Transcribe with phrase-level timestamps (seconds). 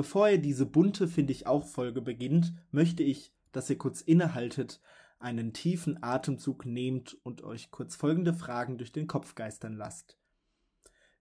[0.00, 4.80] Bevor ihr diese bunte, finde ich auch Folge beginnt, möchte ich, dass ihr kurz innehaltet,
[5.18, 10.16] einen tiefen Atemzug nehmt und euch kurz folgende Fragen durch den Kopf geistern lasst.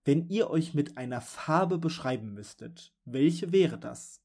[0.05, 4.23] Wenn ihr euch mit einer Farbe beschreiben müsstet, welche wäre das?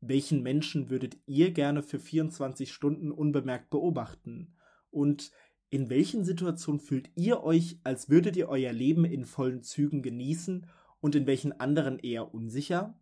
[0.00, 4.54] Welchen Menschen würdet ihr gerne für 24 Stunden unbemerkt beobachten?
[4.92, 5.32] Und
[5.70, 10.68] in welchen Situationen fühlt ihr euch, als würdet ihr euer Leben in vollen Zügen genießen
[11.00, 12.94] und in welchen anderen eher unsicher?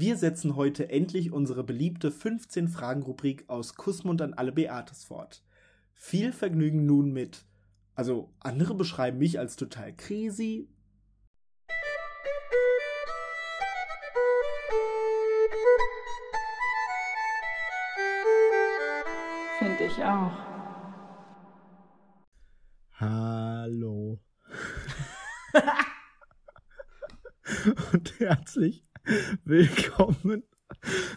[0.00, 5.42] Wir setzen heute endlich unsere beliebte 15-Fragen-Rubrik aus Kussmund an alle Beates fort.
[5.92, 7.44] Viel Vergnügen nun mit.
[7.96, 10.68] Also, andere beschreiben mich als total crazy.
[19.58, 20.38] Finde ich auch.
[23.00, 24.20] Hallo.
[27.92, 28.87] Und herzlich
[29.44, 30.42] willkommen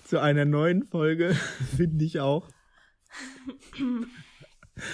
[0.06, 1.34] zu einer neuen Folge,
[1.76, 2.48] finde ich auch.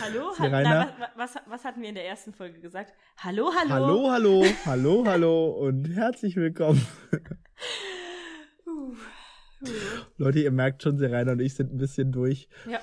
[0.02, 0.34] Hallo?
[0.36, 0.64] Serena?
[1.00, 2.94] Na, was, was, was hatten wir in der ersten Folge gesagt?
[3.18, 3.70] Hallo, hallo.
[3.70, 6.86] Hallo, hallo, hallo, hallo und herzlich willkommen.
[8.66, 8.95] Uh, uh.
[10.18, 12.50] Leute, ihr merkt schon, Serena und ich sind ein bisschen durch.
[12.68, 12.80] Ja.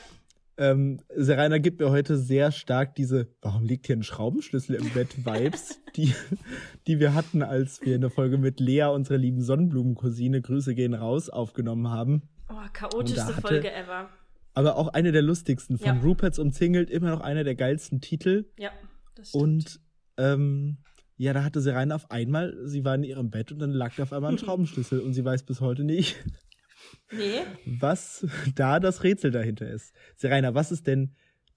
[0.57, 5.25] Ähm, Serena gibt mir heute sehr stark diese, warum liegt hier ein Schraubenschlüssel im Bett,
[5.25, 6.15] Vibes, die,
[6.87, 11.29] die wir hatten, als wir eine Folge mit Lea, unserer lieben Sonnenblumencousine, Grüße gehen raus,
[11.29, 12.23] aufgenommen haben.
[12.49, 14.09] Oh, chaotischste hatte- Folge ever.
[14.57, 15.79] Aber auch eine der lustigsten.
[15.79, 16.01] Von Ja.
[16.03, 18.45] Ruperts umzingelt, immer noch einer der geilsten Titel.
[18.57, 18.71] Ja,
[19.17, 19.43] das stimmt.
[19.43, 19.81] Und
[20.17, 20.77] ähm,
[21.17, 24.05] ja, da hatte Serena auf einmal, sie war in ihrem Bett und dann lag da
[24.05, 26.17] auf einmal ein Schraubenschlüssel und sie weiß bis heute nicht,
[27.11, 29.95] Nee, was da das Rätsel dahinter ist.
[30.17, 31.15] Serena, was ist denn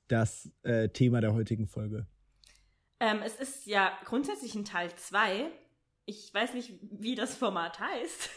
[0.07, 2.07] das äh, Thema der heutigen Folge?
[2.99, 5.51] ähm, es ist ja grundsätzlich ein Teil 2.
[6.05, 8.29] Ich weiß nicht, wie das Format heißt.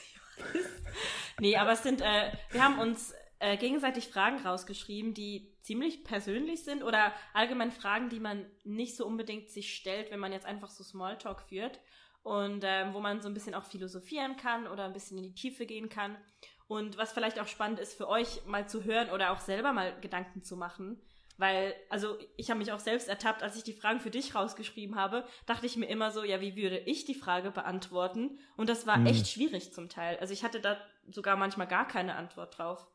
[1.40, 6.64] nee, aber es sind, äh, wir haben uns äh, gegenseitig Fragen rausgeschrieben, die ziemlich persönlich
[6.64, 10.70] sind oder allgemein Fragen, die man nicht so unbedingt sich stellt, wenn man jetzt einfach
[10.70, 11.80] so Smalltalk führt
[12.22, 15.34] und ähm, wo man so ein bisschen auch philosophieren kann oder ein bisschen in die
[15.34, 16.18] Tiefe gehen kann.
[16.70, 19.92] Und was vielleicht auch spannend ist für euch mal zu hören oder auch selber mal
[20.02, 21.00] Gedanken zu machen.
[21.36, 24.94] Weil, also ich habe mich auch selbst ertappt, als ich die Fragen für dich rausgeschrieben
[24.94, 28.38] habe, dachte ich mir immer so, ja, wie würde ich die Frage beantworten?
[28.56, 29.06] Und das war Hm.
[29.06, 30.16] echt schwierig zum Teil.
[30.20, 30.76] Also ich hatte da
[31.10, 32.86] sogar manchmal gar keine Antwort drauf.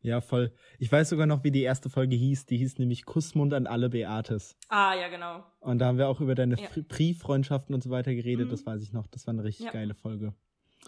[0.00, 0.54] Ja, voll.
[0.78, 2.46] Ich weiß sogar noch, wie die erste Folge hieß.
[2.46, 4.56] Die hieß nämlich Kussmund an alle Beates.
[4.68, 5.44] Ah, ja, genau.
[5.58, 6.68] Und da haben wir auch über deine Ja.
[6.86, 8.46] Brieffreundschaften und so weiter geredet.
[8.46, 8.50] Mhm.
[8.52, 9.08] Das weiß ich noch.
[9.08, 9.72] Das war eine richtig Ja.
[9.72, 10.34] geile Folge.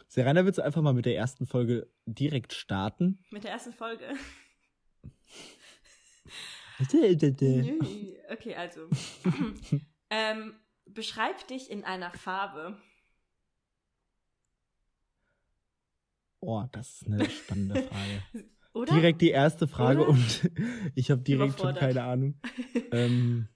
[0.08, 3.18] Serena, willst du einfach mal mit der ersten Folge direkt starten?
[3.30, 4.04] Mit der ersten Folge.
[8.30, 8.88] Okay, also.
[10.10, 10.54] ähm,
[10.86, 12.78] beschreib dich in einer Farbe.
[16.40, 18.22] Oh, das ist eine spannende Frage.
[18.72, 18.94] Oder?
[18.94, 20.10] Direkt die erste Frage Oder?
[20.10, 20.50] und
[20.94, 22.40] ich habe direkt schon keine Ahnung.
[22.92, 23.48] ähm,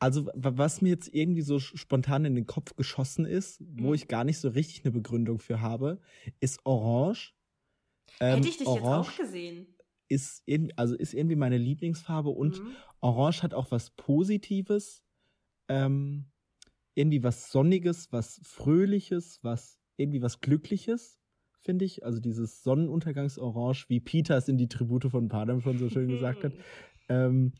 [0.00, 3.94] also, wa- was mir jetzt irgendwie so spontan in den Kopf geschossen ist, wo Mhm.
[3.94, 6.00] ich gar nicht so richtig eine Begründung für habe,
[6.40, 7.34] ist Orange.
[8.20, 9.66] Ähm, Hätte ich dich jetzt Orange auch gesehen.
[10.08, 12.76] ist irgendwie, also ist irgendwie meine Lieblingsfarbe und Mhm.
[13.00, 15.04] Orange hat auch was Positives,
[15.68, 16.26] ähm,
[16.94, 21.20] irgendwie was Sonniges, was Fröhliches, was irgendwie was Glückliches,
[21.60, 22.04] finde ich.
[22.04, 26.44] Also dieses Sonnenuntergangsorange, wie Peter es in die Tribute von Panem schon so schön gesagt
[26.44, 26.54] hat.
[27.08, 27.54] Ähm,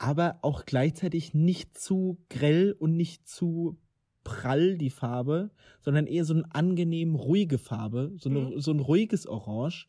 [0.00, 3.78] aber auch gleichzeitig nicht zu grell und nicht zu
[4.24, 5.50] prall die Farbe,
[5.82, 8.60] sondern eher so eine angenehm ruhige Farbe, so, eine, Mhm.
[8.60, 9.88] so ein ruhiges Orange,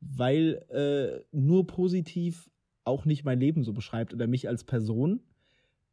[0.00, 2.50] weil äh, nur positiv
[2.84, 5.20] auch nicht mein Leben so beschreibt oder mich als Person.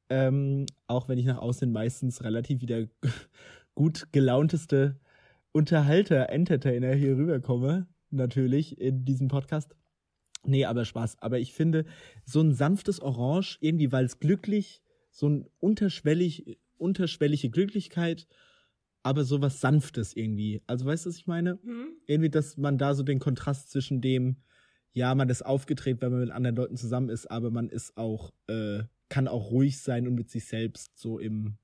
[0.10, 2.88] Ähm, auch wenn ich nach außen meistens relativ wieder
[3.76, 5.00] gut gelaunteste
[5.52, 9.76] Unterhalter, Entertainer hier rüberkomme, natürlich in diesem Podcast.
[10.48, 11.18] Nee, aber Spaß.
[11.22, 11.86] Aber ich finde,
[12.26, 18.28] so ein sanftes Orange, irgendwie, weil es glücklich, so ein unterschwellig, unterschwellige Glücklichkeit,
[19.04, 20.62] aber so was Sanftes irgendwie.
[20.68, 21.60] Also weißt du, was ich meine?
[21.64, 21.94] Mhm.
[22.08, 24.38] Irgendwie, dass man da so den Kontrast zwischen dem,
[24.94, 28.34] ja, man ist aufgedreht, wenn man mit anderen Leuten zusammen ist, aber man ist auch,
[28.48, 31.58] äh, kann auch ruhig sein und mit sich selbst so im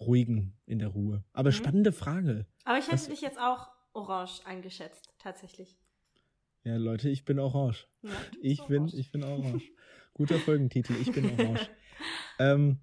[0.00, 1.24] Ruhigen, in der Ruhe.
[1.32, 1.54] Aber Mhm.
[1.54, 2.46] spannende Frage.
[2.64, 5.76] Aber ich hätte Was- dich jetzt auch orange eingeschätzt, tatsächlich.
[6.68, 7.88] Ja, Leute, ich bin orange.
[8.02, 8.10] Ja,
[8.42, 8.94] Ich bin, orange.
[8.98, 9.62] ich bin orange.
[10.12, 11.70] Guter Folgentitel, ich bin orange.
[12.38, 12.80] ähm,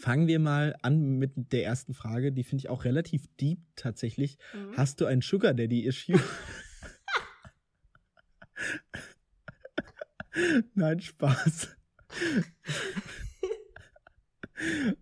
[0.00, 2.32] fangen wir mal an mit der ersten Frage.
[2.32, 4.36] Die finde ich auch relativ deep tatsächlich.
[4.52, 4.76] Mhm.
[4.76, 6.18] Hast du ein Sugar Daddy Issue?
[10.74, 11.76] Nein, Spaß.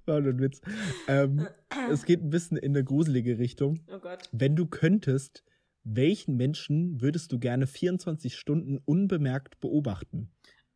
[0.05, 0.61] War nur ein Witz.
[1.09, 1.47] Ähm,
[1.91, 3.81] es geht ein bisschen in eine gruselige Richtung.
[3.91, 4.29] Oh Gott.
[4.33, 5.45] Wenn du könntest,
[5.87, 10.31] welchen Menschen würdest du gerne 24 Stunden unbemerkt beobachten?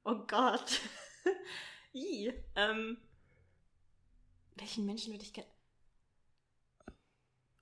[0.05, 0.81] Oh Gott.
[1.95, 2.97] I, ähm,
[4.57, 5.51] welchen Menschen würde ich gerne.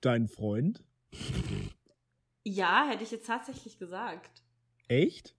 [0.01, 0.83] Dein Freund?
[2.43, 4.43] Ja, hätte ich jetzt tatsächlich gesagt.
[4.87, 5.35] Echt?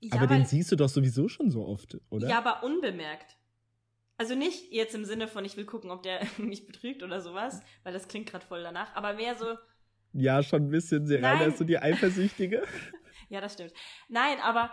[0.00, 2.28] Ja, aber den weil- siehst du doch sowieso schon so oft, oder?
[2.28, 3.36] Ja, aber unbemerkt.
[4.18, 7.62] Also nicht jetzt im Sinne von, ich will gucken, ob der mich betrügt oder sowas,
[7.84, 9.56] weil das klingt gerade voll danach, aber mehr so,
[10.12, 11.06] Ja, schon ein bisschen.
[11.06, 12.62] Serena ist so die Eifersüchtige.
[13.28, 13.72] ja, das stimmt.
[14.08, 14.72] Nein, aber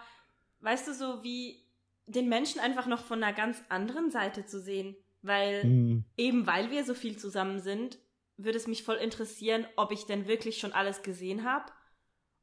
[0.62, 1.64] weißt du, so wie
[2.08, 6.06] den Menschen einfach noch von einer ganz anderen Seite zu sehen, weil Hm.
[6.18, 7.98] eben weil wir so viel zusammen sind,
[8.38, 11.72] würde es mich voll interessieren, ob ich denn wirklich schon alles gesehen habe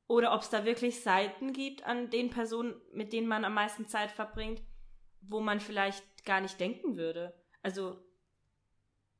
[0.08, 3.86] oder ob es da wirklich Seiten gibt an den Personen, mit denen man am meisten
[3.86, 4.62] Zeit verbringt,
[5.20, 7.34] wo man vielleicht gar nicht denken würde.
[7.62, 8.02] Also,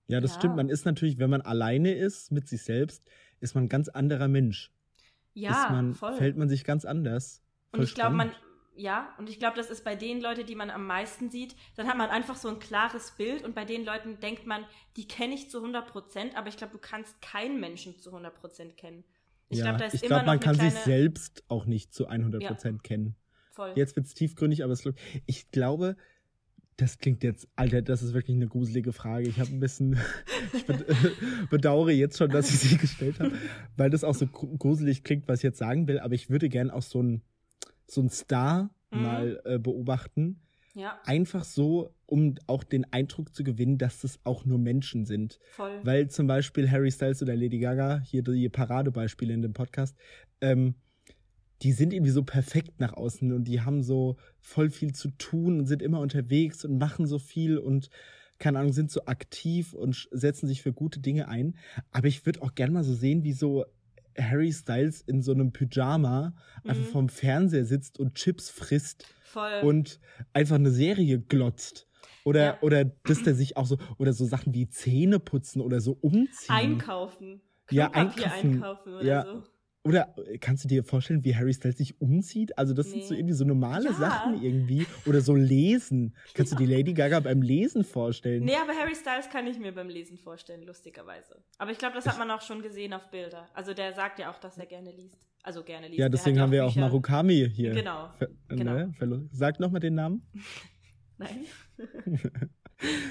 [0.08, 0.38] Ja, das Ja.
[0.38, 0.56] stimmt.
[0.56, 3.02] Man ist natürlich, wenn man alleine ist mit sich selbst,
[3.40, 4.70] ist man ein ganz anderer Mensch.
[5.34, 6.14] ja, man, voll.
[6.14, 7.43] Fällt man sich ganz anders.
[7.72, 8.31] und Voll ich glaube, man,
[8.76, 11.87] ja, und ich glaube, das ist bei den Leuten, die man am meisten sieht, dann
[11.87, 14.64] hat man einfach so ein klares Bild und bei den Leuten denkt man,
[14.96, 18.34] die kenne ich zu 100 Prozent, aber ich glaube, du kannst keinen Menschen zu 100
[18.34, 19.05] Prozent kennen.
[19.48, 21.64] Ich ja, glaube, da ist ich immer glaube, man kann eine sich kleine, selbst auch
[21.66, 23.16] nicht zu 100% kennen.
[23.50, 23.72] voll.
[23.75, 24.84] Jetzt wird's tiefgründig, aber es,
[25.26, 25.96] ich glaube,
[26.82, 29.29] das klingt jetzt, Alter, das ist wirklich eine gruselige Frage.
[29.29, 29.96] Ich habe ein bisschen,
[30.52, 30.84] ich bed
[31.50, 33.32] bedauere jetzt schon, dass ich sie gestellt habe,
[33.76, 35.99] weil das auch so gru- gruselig klingt, was ich jetzt sagen will.
[36.00, 37.23] Aber ich würde gern auch so ein
[37.87, 39.02] so Star Mhm.
[39.02, 40.40] mal äh, beobachten,
[40.75, 45.38] Ja, einfach so, um auch den Eindruck zu gewinnen, dass das auch nur Menschen sind.
[45.52, 45.81] voll.
[45.82, 49.96] Weil zum Beispiel Harry Styles oder Lady Gaga, hier die Paradebeispiele in dem Podcast,
[50.43, 50.75] ähm,
[51.62, 55.61] die sind irgendwie so perfekt nach außen und die haben so voll viel zu tun
[55.61, 57.88] und sind immer unterwegs und machen so viel und
[58.38, 61.55] keine Ahnung, sind so aktiv und setzen sich für gute Dinge ein.
[61.93, 63.64] Aber ich würde auch gerne mal so sehen, wie so
[64.19, 66.87] Harry Styles in so einem Pyjama einfach Mhm.
[66.88, 69.61] vorm Fernseher sitzt und Chips frisst voll.
[69.62, 70.00] und
[70.32, 71.87] einfach eine Serie glotzt.
[72.25, 72.58] Oder, Ja.
[72.62, 76.50] oder dass der sich auch so, oder so Sachen wie Zähne putzen oder so umziehen.
[76.55, 77.41] einkaufen.
[77.70, 78.53] Ja, einkaufen.
[78.55, 79.25] einkaufen oder Ja.
[79.25, 79.44] so.
[79.84, 82.56] Oder äh, kannst du dir vorstellen, wie Harry Styles sich umzieht?
[82.56, 83.20] Also, das sind so Nee.
[83.20, 83.93] irgendwie so normale Ja.
[83.94, 84.87] Sachen irgendwie.
[85.06, 86.14] Oder so lesen.
[86.34, 88.44] Kannst du dir Lady Gaga beim Lesen vorstellen?
[88.44, 91.43] Nee, aber Harry Styles kann ich mir beim Lesen vorstellen, lustigerweise.
[91.58, 93.49] Aber ich glaube, das hat man auch schon gesehen auf Bilder.
[93.55, 95.19] Also der sagt ja auch, dass er gerne liest.
[95.43, 95.99] Also gerne liest.
[95.99, 97.73] ja, deswegen haben wir auch Bücher- Marukami hier.
[97.73, 98.11] Genau.
[98.19, 98.75] Ver genau.
[98.75, 99.29] Ne?
[99.32, 100.23] Sag nochmal den Namen.
[101.19, 101.40] Nein.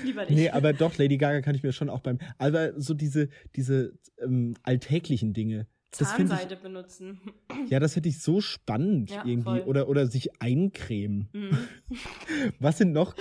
[0.03, 0.31] Lieber nicht.
[0.35, 2.19] Nee, aber doch, Lady Gaga kann ich mir schon auch beim.
[2.37, 5.67] Aber so diese, diese ähm, alltäglichen Dinge.
[5.97, 7.19] Das finde ich, Zahnseide benutzen.
[7.67, 9.43] ja, das hätte ich so spannend Ja, irgendwie.
[9.43, 9.61] voll.
[9.61, 11.27] Oder, oder sich eincremen.
[11.33, 11.57] Mhm.
[12.59, 13.15] Was sind noch?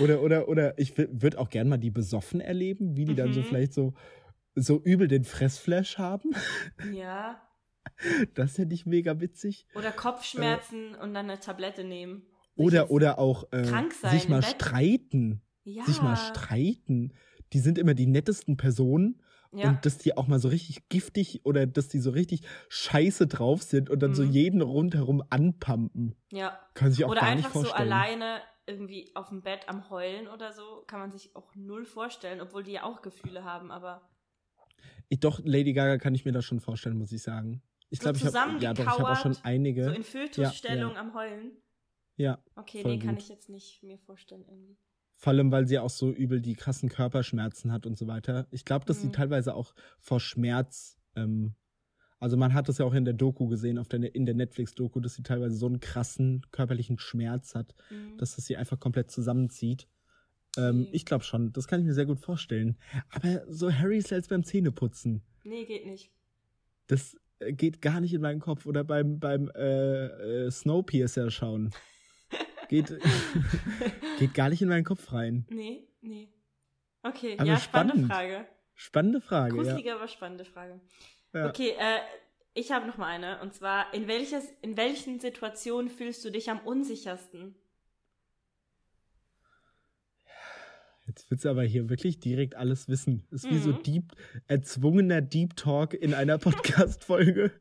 [0.00, 3.40] Oder, oder, oder ich würde auch gern mal die besoffen erleben, wie die dann so
[3.40, 3.44] Mhm.
[3.44, 3.94] vielleicht so,
[4.54, 6.30] so übel den Fressflash haben.
[6.92, 7.40] Ja.
[8.34, 9.64] Das hätte ich mega witzig.
[9.76, 12.22] Oder Kopfschmerzen und dann eine Tablette nehmen.
[12.56, 15.40] Sich Oder, oder auch äh, sein sich mal streiten.
[15.64, 15.84] ja.
[15.84, 17.12] Sich mal streiten.
[17.52, 19.22] Die sind immer die nettesten Personen.
[19.52, 19.70] Ja.
[19.70, 23.62] Und dass die auch mal so richtig giftig oder dass die so richtig scheiße drauf
[23.62, 24.30] sind und dann so Mhm.
[24.30, 26.14] jeden rundherum anpumpen.
[26.32, 26.58] ja.
[26.74, 27.92] Kann sich auch Oder gar einfach nicht so vorstellen.
[27.92, 32.40] alleine irgendwie auf dem Bett am Heulen oder so, kann man sich auch null vorstellen,
[32.40, 34.08] obwohl die ja auch Gefühle haben, aber
[35.08, 37.62] Ich, doch, Lady Gaga kann ich mir das schon vorstellen, muss ich sagen.
[37.90, 39.84] Ich So glaube, ich habe ja, doch, ich habe auch schon einige.
[39.84, 41.52] so in Fötusstellung Ja, am Heulen.
[42.16, 43.22] ja, Okay, nee, kann gut.
[43.22, 44.76] ich jetzt nicht mir vorstellen irgendwie.
[45.16, 48.46] Vor allem, weil sie auch so übel die krassen Körperschmerzen hat und so weiter.
[48.50, 49.12] Ich glaube, dass sie Mhm.
[49.12, 51.54] teilweise auch vor Schmerz, ähm,
[52.18, 55.00] also man hat das ja auch in der Doku gesehen, auf der, in der Netflix-Doku,
[55.00, 58.18] dass sie teilweise so einen krassen körperlichen Schmerz hat, Mhm.
[58.18, 59.88] dass es sie einfach komplett zusammenzieht.
[60.58, 62.78] Ähm, ich glaube schon, das kann ich mir sehr gut vorstellen.
[63.10, 66.10] Aber so Harry Styles beim Zähneputzen, Nee, geht nicht.
[66.86, 68.64] das äh, geht gar nicht in meinen Kopf.
[68.66, 70.06] Oder beim, beim äh,
[70.46, 71.70] äh, Snowpiercer schauen.
[72.68, 72.98] Geht,
[74.18, 75.46] geht gar nicht in meinen Kopf rein.
[75.50, 76.28] Nee, nee.
[77.02, 78.12] Okay, Aber ja, spannende spannend.
[78.12, 78.46] Frage.
[78.74, 79.62] Spannende Frage, ja.
[79.62, 80.80] Gruselige, aber spannende Frage.
[81.32, 81.48] ja.
[81.48, 82.00] Okay, äh,
[82.54, 83.40] ich habe noch mal eine.
[83.40, 87.54] Und zwar, in, welches, in welchen Situationen fühlst du dich am unsichersten?
[91.06, 93.26] Jetzt willst du aber hier wirklich direkt alles wissen.
[93.30, 93.82] Ist wie so Mhm.
[93.84, 94.12] deep,
[94.48, 97.52] erzwungener Deep Talk in einer Podcast-Folge.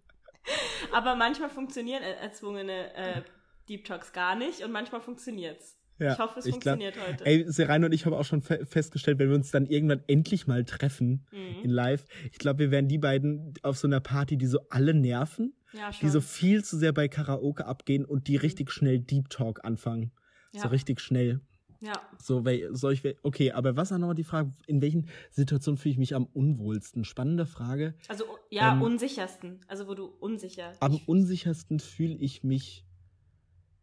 [0.91, 3.21] Aber manchmal funktionieren er- erzwungene äh,
[3.69, 5.77] Deep Talks gar nicht und manchmal funktioniert's.
[5.97, 7.25] Ja, ich hoffe, es glaub- funktioniert heute.
[7.25, 10.45] Ey, Serena und ich haben auch schon fe festgestellt, wenn wir uns dann irgendwann endlich
[10.45, 11.69] mal treffen in mhm.
[11.69, 15.53] live, ich glaube, wir werden die beiden auf so einer Party, die so alle nerven,
[15.71, 19.63] Ja, die so viel zu sehr bei Karaoke abgehen und die richtig schnell Deep Talk
[19.63, 20.11] anfangen.
[20.51, 20.61] ja.
[20.63, 21.39] So richtig schnell.
[21.81, 22.01] Ja.
[22.21, 25.97] So, soll ich, okay, aber was war nochmal die Frage, in welchen Situationen fühle ich
[25.99, 27.03] mich am unwohlsten?
[27.03, 27.93] Spannende Frage.
[28.07, 29.59] Also, ja, ähm, unsichersten.
[29.67, 30.73] Also, wo du unsicher.
[30.79, 32.85] Am unsichersten fühle ich mich,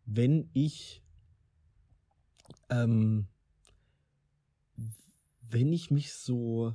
[0.07, 1.03] wenn ich,
[2.71, 3.27] ähm,
[5.41, 6.75] wenn ich mich so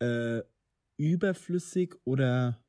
[0.00, 0.42] äh,
[0.96, 2.62] überflüssig oder,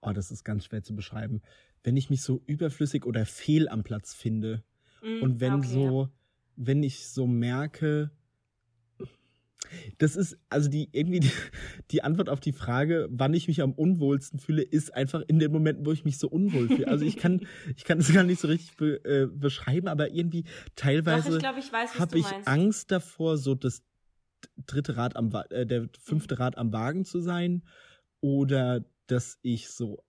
[0.00, 1.42] oh, das ist ganz schwer zu beschreiben,
[1.82, 4.64] wenn ich mich so überflüssig oder fehl am Platz finde.
[5.02, 6.10] Mm, und wenn okay, so, ja.
[6.56, 8.10] wenn ich so merke,
[9.98, 11.30] das ist, also die, irgendwie die,
[11.90, 15.52] die, Antwort auf die Frage, wann ich mich am unwohlsten fühle, ist einfach in den
[15.52, 16.88] Momenten, wo ich mich so unwohl fühle.
[16.88, 20.44] Also ich kann, ich kann es gar nicht so richtig be, äh, beschreiben, aber irgendwie
[20.76, 23.82] teilweise habe ich, hab ich Angst davor, so das
[24.66, 27.62] dritte Rad am, äh, der fünfte Rad am Wagen zu sein
[28.20, 30.02] oder dass ich so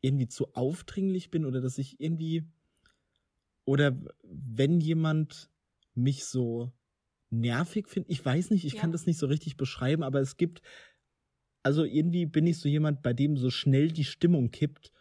[0.00, 2.44] irgendwie zu aufdringlich bin oder dass ich irgendwie
[3.64, 5.50] oder wenn jemand
[5.94, 6.72] mich so
[7.32, 8.80] nervig findet, ich weiß nicht, ich ja.
[8.80, 10.62] kann das nicht so richtig beschreiben, aber es gibt
[11.62, 14.92] also irgendwie bin ich so jemand, bei dem so schnell die Stimmung kippt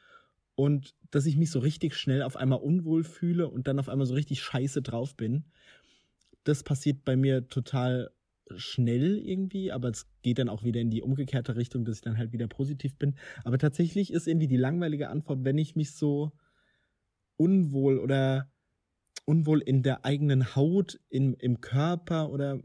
[0.55, 4.05] und dass ich mich so richtig schnell auf einmal unwohl fühle und dann auf einmal
[4.05, 5.45] so richtig scheiße drauf bin.
[6.43, 8.11] Das passiert bei mir total
[8.55, 12.17] schnell irgendwie, aber es geht dann auch wieder in die umgekehrte Richtung, dass ich dann
[12.17, 13.15] halt wieder positiv bin.
[13.43, 16.31] Aber tatsächlich ist irgendwie die langweilige Antwort, wenn ich mich so
[17.37, 18.50] unwohl oder
[19.31, 22.59] unwohl in der eigenen Haut, in, im Körper oder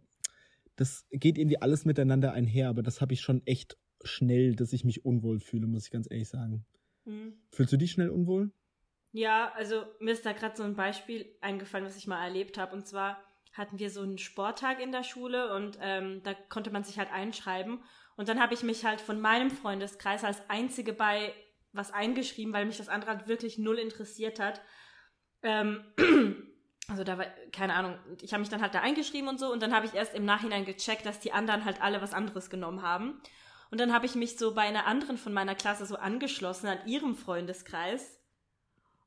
[0.75, 4.85] das geht irgendwie alles miteinander einher, aber das habe ich schon echt schnell, dass ich
[4.85, 6.67] mich unwohl fühle, muss ich ganz ehrlich sagen.
[7.05, 7.35] Hm.
[7.53, 8.51] Fühlst du dich schnell unwohl?
[9.13, 12.75] Ja, also mir ist da gerade so ein Beispiel eingefallen, was ich mal erlebt habe.
[12.75, 16.83] Und zwar hatten wir so einen Sporttag in der Schule und ähm, da konnte man
[16.83, 17.79] sich halt einschreiben.
[18.17, 21.33] Und dann habe ich mich halt von meinem Freundeskreis als einzige bei
[21.73, 24.61] was eingeschrieben, weil mich das andere halt wirklich null interessiert hat.
[25.43, 25.85] Ähm,
[26.89, 29.61] also da war, keine Ahnung, ich habe mich dann halt da eingeschrieben und so und
[29.61, 32.83] dann habe ich erst im Nachhinein gecheckt, dass die anderen halt alle was anderes genommen
[32.83, 33.21] haben.
[33.71, 36.79] Und dann habe ich mich so bei einer anderen von meiner Klasse so angeschlossen an
[36.87, 38.21] ihrem Freundeskreis.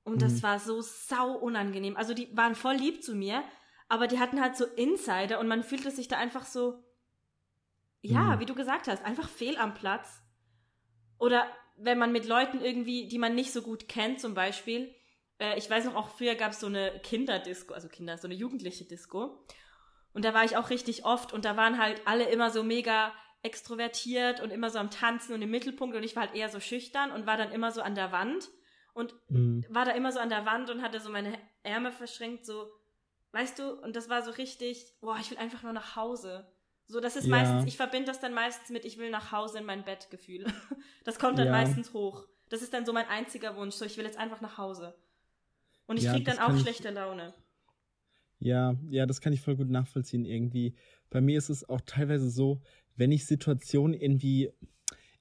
[0.03, 0.19] Und mhm.
[0.19, 1.95] das war so sau unangenehm.
[1.95, 3.43] Also die waren voll lieb zu mir,
[3.87, 6.83] aber die hatten halt so Insider und man fühlte sich da einfach so,
[8.01, 8.39] ja, mhm.
[8.41, 10.21] wie du gesagt hast, einfach fehl am Platz.
[11.17, 14.93] Oder wenn man mit Leuten irgendwie, die man nicht so gut kennt, zum Beispiel,
[15.39, 18.35] äh, ich weiß noch, auch früher gab es so eine Kinderdisco, also Kinder, so eine
[18.35, 19.43] jugendliche Disco.
[20.13, 23.13] Und da war ich auch richtig oft und da waren halt alle immer so mega
[23.41, 26.59] extrovertiert und immer so am Tanzen und im Mittelpunkt und ich war halt eher so
[26.59, 28.49] schüchtern und war dann immer so an der Wand
[28.93, 29.65] und mhm.
[29.69, 32.69] war da immer so an der Wand und hatte so meine Ärmel verschränkt, so
[33.31, 36.51] Weißt du, und das war so richtig, boah, ich will einfach nur nach Hause.
[36.87, 37.31] So, das ist ja.
[37.31, 40.45] meistens, ich verbinde das dann meistens mit, ich will nach Hause in mein Bett Gefühl.
[41.05, 41.53] Das kommt dann ja.
[41.53, 42.27] meistens hoch.
[42.49, 44.95] Das ist dann so mein einziger Wunsch, so ich will jetzt einfach nach Hause.
[45.89, 47.33] Und ich ja, krieg dann auch schlechte Laune.
[48.37, 50.75] Ja, ja, das kann ich voll gut nachvollziehen irgendwie.
[51.09, 52.61] Bei mir ist es auch teilweise so,
[52.95, 54.51] wenn ich Situationen irgendwie,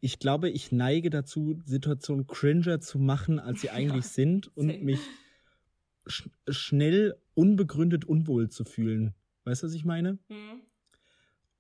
[0.00, 4.68] ich glaube, ich neige dazu, Situationen cringer zu machen, als sie eigentlich ja, sind und
[4.68, 4.84] same.
[4.84, 5.00] mich
[6.06, 9.14] sch schnell unbegründet unwohl zu fühlen.
[9.44, 10.18] Weißt du, was ich meine?
[10.28, 10.60] Mhm.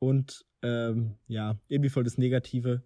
[0.00, 2.82] Und ähm, ja, irgendwie voll das negative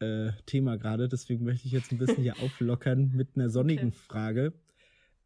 [0.00, 1.08] äh, Thema gerade.
[1.08, 3.98] Deswegen möchte ich jetzt ein bisschen hier auflockern mit einer sonnigen okay.
[4.06, 4.52] Frage.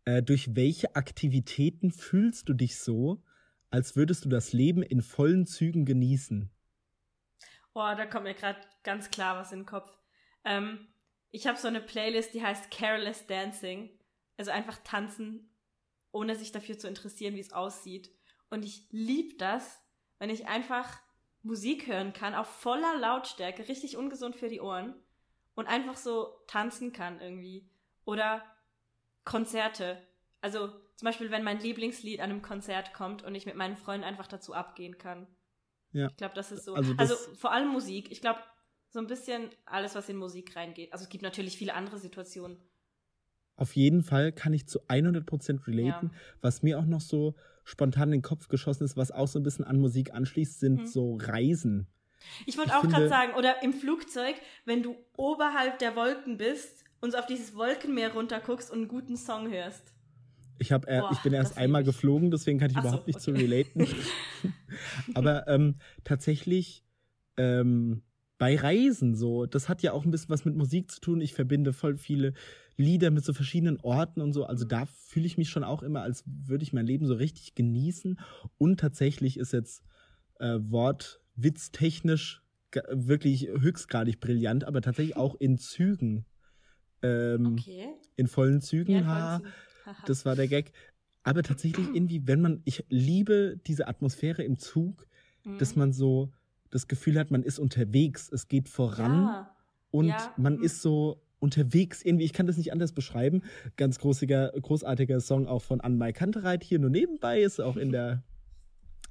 [0.05, 3.23] Äh, durch welche Aktivitäten fühlst du dich so,
[3.71, 6.51] als würdest du das Leben in vollen Zügen genießen?
[7.73, 9.91] Boah, da kommt mir gerade ganz klar was in den Kopf.
[10.45, 10.87] Ähm,
[11.31, 13.91] ich habe so eine Playlist, die heißt Careless Dancing.
[14.37, 15.51] Also einfach tanzen,
[16.13, 18.11] ohne sich dafür zu interessieren, wie es aussieht.
[18.51, 19.81] Und ich liebe das,
[20.19, 21.01] wenn ich einfach
[21.43, 24.95] Musik hören kann, auf voller Lautstärke, richtig ungesund für die Ohren.
[25.55, 27.69] Und einfach so tanzen kann irgendwie.
[28.05, 28.45] Oder
[29.25, 29.99] Konzerte.
[30.41, 34.05] Also zum Beispiel, wenn mein Lieblingslied an einem Konzert kommt und ich mit meinen Freunden
[34.05, 35.27] einfach dazu abgehen kann.
[35.93, 36.09] Ja.
[36.09, 36.75] Ich glaube, das ist so.
[36.75, 38.11] Also, also vor allem Musik.
[38.11, 38.41] Ich glaube,
[38.91, 40.93] so ein bisschen alles, was in Musik reingeht.
[40.93, 42.61] Also es gibt natürlich viele andere Situationen
[43.57, 46.11] auf jeden Fall kann ich zu 100% relaten.
[46.13, 46.19] Ja.
[46.41, 49.43] Was mir auch noch so spontan in den Kopf geschossen ist, was auch so ein
[49.43, 50.87] bisschen an Musik anschließt, sind mhm.
[50.87, 51.87] so Reisen.
[52.47, 57.17] Ich wollte auch gerade sagen, oder im Flugzeug, wenn du oberhalb der Wolken bist und
[57.17, 59.95] auf dieses Wolkenmeer runterguckst und einen guten Song hörst.
[60.59, 61.87] Ich, hab, äh, ich bin erst einmal ich.
[61.87, 63.25] geflogen, deswegen kann ich Ach überhaupt so, nicht okay.
[63.25, 63.87] zu relaten.
[65.15, 66.85] Aber ähm, tatsächlich
[67.37, 68.03] ähm,
[68.39, 71.21] bei Reisen so, das hat ja auch ein bisschen was mit Musik zu tun.
[71.21, 72.35] Ich verbinde voll viele
[72.77, 74.45] Lieder mit so verschiedenen Orten und so.
[74.45, 77.55] Also da fühle ich mich schon auch immer, als würde ich mein Leben so richtig
[77.55, 78.19] genießen.
[78.59, 79.85] Und tatsächlich ist jetzt
[80.41, 82.43] äh, wortwitztechnisch
[82.91, 86.27] wirklich höchstgradig brillant, aber tatsächlich auch in Zügen.
[87.05, 87.89] Ähm, okay.
[88.17, 89.97] In vollen Zügen, ja, in vollen Zügen.
[90.07, 90.73] das war der Gag.
[91.23, 95.07] Aber tatsächlich irgendwie, wenn man, ich liebe diese Atmosphäre im Zug,
[95.45, 95.59] Mhm.
[95.59, 96.33] dass man so
[96.71, 99.57] das Gefühl hat, man ist unterwegs, es geht voran ja.
[99.91, 100.65] und ja, man mhm.
[100.65, 102.25] ist so unterwegs irgendwie.
[102.25, 103.43] Ich kann das nicht anders beschreiben.
[103.77, 108.23] Ganz großiger, großartiger Song auch von Anmai Kantereit hier nur nebenbei ist auch in der.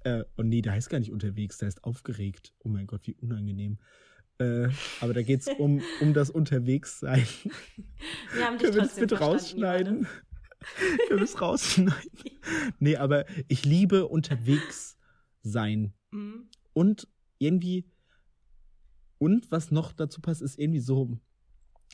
[0.06, 2.52] Äh, oh nee, der heißt gar nicht unterwegs, der heißt aufgeregt.
[2.60, 3.78] Oh mein Gott, wie unangenehm.
[4.40, 7.28] Äh, aber da geht's um, um das Unterwegssein.
[8.34, 10.08] Wir haben dich Können wir das bitte rausschneiden?
[11.08, 12.12] Können wir es rausschneiden?
[12.80, 14.98] Nee, aber ich liebe unterwegs
[15.42, 15.94] sein.
[16.12, 16.50] Mhm.
[16.74, 17.86] Und irgendwie,
[19.18, 21.20] und was noch dazu passt, ist irgendwie so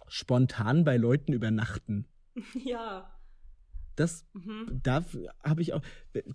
[0.07, 2.07] spontan bei Leuten übernachten.
[2.53, 3.18] Ja.
[3.99, 4.79] Das, Mhm.
[4.81, 5.03] da
[5.43, 5.81] habe ich auch,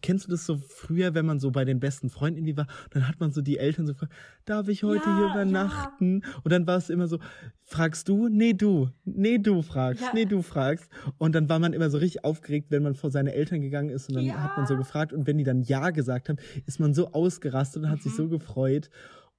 [0.03, 3.09] kennst du das so früher, wenn man so bei den besten Freunden irgendwie war, dann
[3.09, 4.13] hat man so die Eltern so gefragt,
[4.45, 5.31] darf ich heute Ja, hier ja.
[5.33, 6.23] übernachten?
[6.43, 7.19] Und dann war es immer so,
[7.63, 8.29] fragst du?
[8.29, 8.91] Nee, du.
[9.05, 10.03] Nee, du fragst.
[10.03, 10.11] Ja.
[10.13, 10.91] Nee, du fragst.
[11.19, 14.09] Und dann war man immer so richtig aufgeregt, wenn man vor seine Eltern gegangen ist
[14.09, 14.43] und dann Ja.
[14.43, 17.83] hat man so gefragt und wenn die dann Ja gesagt haben, ist man so ausgerastet
[17.85, 18.17] und hat sich Mhm.
[18.17, 18.91] so gefreut.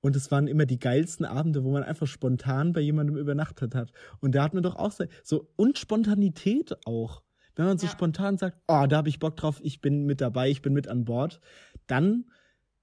[0.01, 3.91] Und es waren immer die geilsten Abende, wo man einfach spontan bei jemandem übernachtet hat.
[4.20, 7.24] Und da hat man doch auch so, so und Spontanität auch.
[7.55, 7.91] Wenn man so Ja.
[7.91, 10.88] spontan sagt, oh, da habe ich Bock drauf, ich bin mit dabei, ich bin mit
[10.88, 11.39] an Bord,
[11.88, 12.25] dann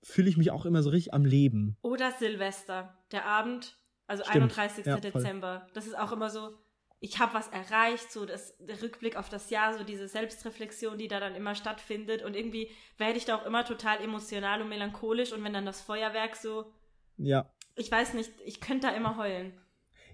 [0.02, 1.76] fühle ich mich auch immer so richtig am Leben.
[1.83, 4.37] Oder Silvester, der Abend, also Stimmt.
[4.59, 4.87] 31.
[4.87, 5.00] Ja, voll.
[5.00, 5.67] Dezember.
[5.75, 6.55] Das ist auch immer so,
[7.00, 11.09] ich habe was erreicht, so das, der Rückblick auf das Jahr, so diese Selbstreflexion, die
[11.09, 12.23] da dann immer stattfindet.
[12.23, 15.33] Und irgendwie werde ich da auch immer total emotional und melancholisch.
[15.33, 16.73] Und wenn dann das Feuerwerk so,
[17.17, 17.50] Ja.
[17.76, 19.52] ich weiß nicht, ich könnte da immer heulen.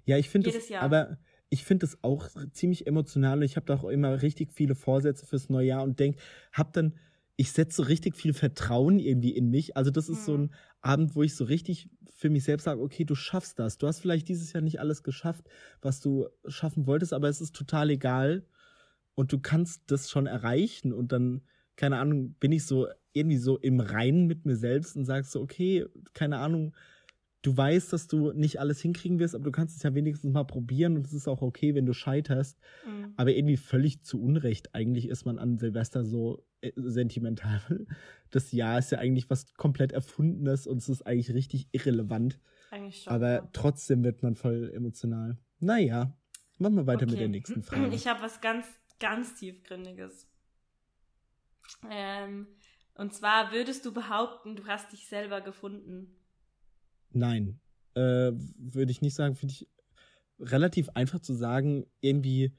[0.05, 0.83] Ja, ich finde Jedes es, Jahr.
[0.83, 1.19] aber
[1.51, 3.39] ich finde es auch ziemlich emotional.
[3.39, 6.19] und Ich habe da auch immer richtig viele Vorsätze fürs neue Jahr und denk,
[6.53, 6.95] hab dann,
[7.37, 9.77] ich setze so richtig viel Vertrauen irgendwie in mich.
[9.77, 10.39] Also das ist so Mhm.
[10.39, 13.79] ein Abend, wo ich so richtig für mich selbst sage, okay, du schaffst das.
[13.79, 15.49] Du hast vielleicht dieses Jahr nicht alles geschafft,
[15.81, 18.45] was du schaffen wolltest, aber es ist total egal
[19.15, 21.43] und du kannst das schon erreichen und dann,
[21.77, 25.41] keine Ahnung, bin ich so irgendwie so im Reinen mit mir selbst und sagst so,
[25.41, 26.75] okay, keine Ahnung,
[27.43, 30.45] du weißt, dass du nicht alles hinkriegen wirst, aber du kannst es ja wenigstens mal
[30.45, 32.59] probieren und es ist auch okay, wenn du scheiterst.
[32.87, 33.15] Mhm.
[33.17, 34.75] Aber irgendwie völlig zu Unrecht.
[34.75, 37.61] Eigentlich ist man an Silvester so äh, sentimental.
[38.31, 42.39] Das Jahr ist ja eigentlich was komplett Erfundenes und es ist eigentlich richtig irrelevant.
[42.71, 43.13] Eigentlich schon.
[43.15, 43.49] Aber ja.
[43.55, 45.39] trotzdem wird man voll emotional.
[45.61, 46.15] Naja,
[46.59, 47.21] machen wir weiter mit Okay.
[47.21, 47.95] der nächsten Frage.
[47.95, 48.67] Ich habe was ganz,
[49.01, 50.29] ganz tiefgründiges.
[51.91, 52.49] Ähm,
[52.97, 56.18] und zwar würdest du behaupten, du hast dich selber gefunden?
[57.11, 57.61] Nein,
[57.95, 59.35] äh, würde ich nicht sagen.
[59.35, 59.69] Finde ich
[60.39, 61.85] relativ einfach zu sagen.
[62.01, 62.53] Irgendwie,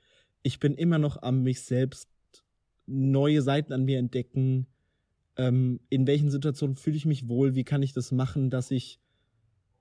[0.43, 2.09] ich bin immer noch am mich selbst
[2.85, 4.67] neue Seiten an mir entdecken.
[5.38, 7.55] Ähm, in welchen Situationen fühle ich mich wohl?
[7.55, 8.99] Wie kann ich das machen, dass ich,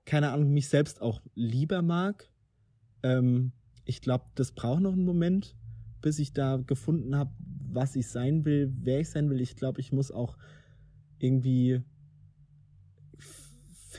[0.05, 2.31] keine Ahnung, mich selbst auch lieber mag?
[3.03, 3.51] Ähm,
[3.85, 5.55] ich glaube, das braucht noch einen Moment,
[6.01, 7.31] bis ich da gefunden habe,
[7.71, 9.41] was ich sein will, wer ich sein will.
[9.41, 10.37] Ich glaube, ich muss auch
[11.17, 11.81] irgendwie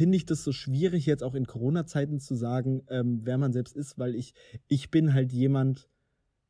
[0.00, 3.76] finde ich das so schwierig, jetzt auch in Corona-Zeiten zu sagen, ähm, wer man selbst
[3.76, 4.32] ist, weil ich,
[4.66, 5.90] ich bin halt jemand,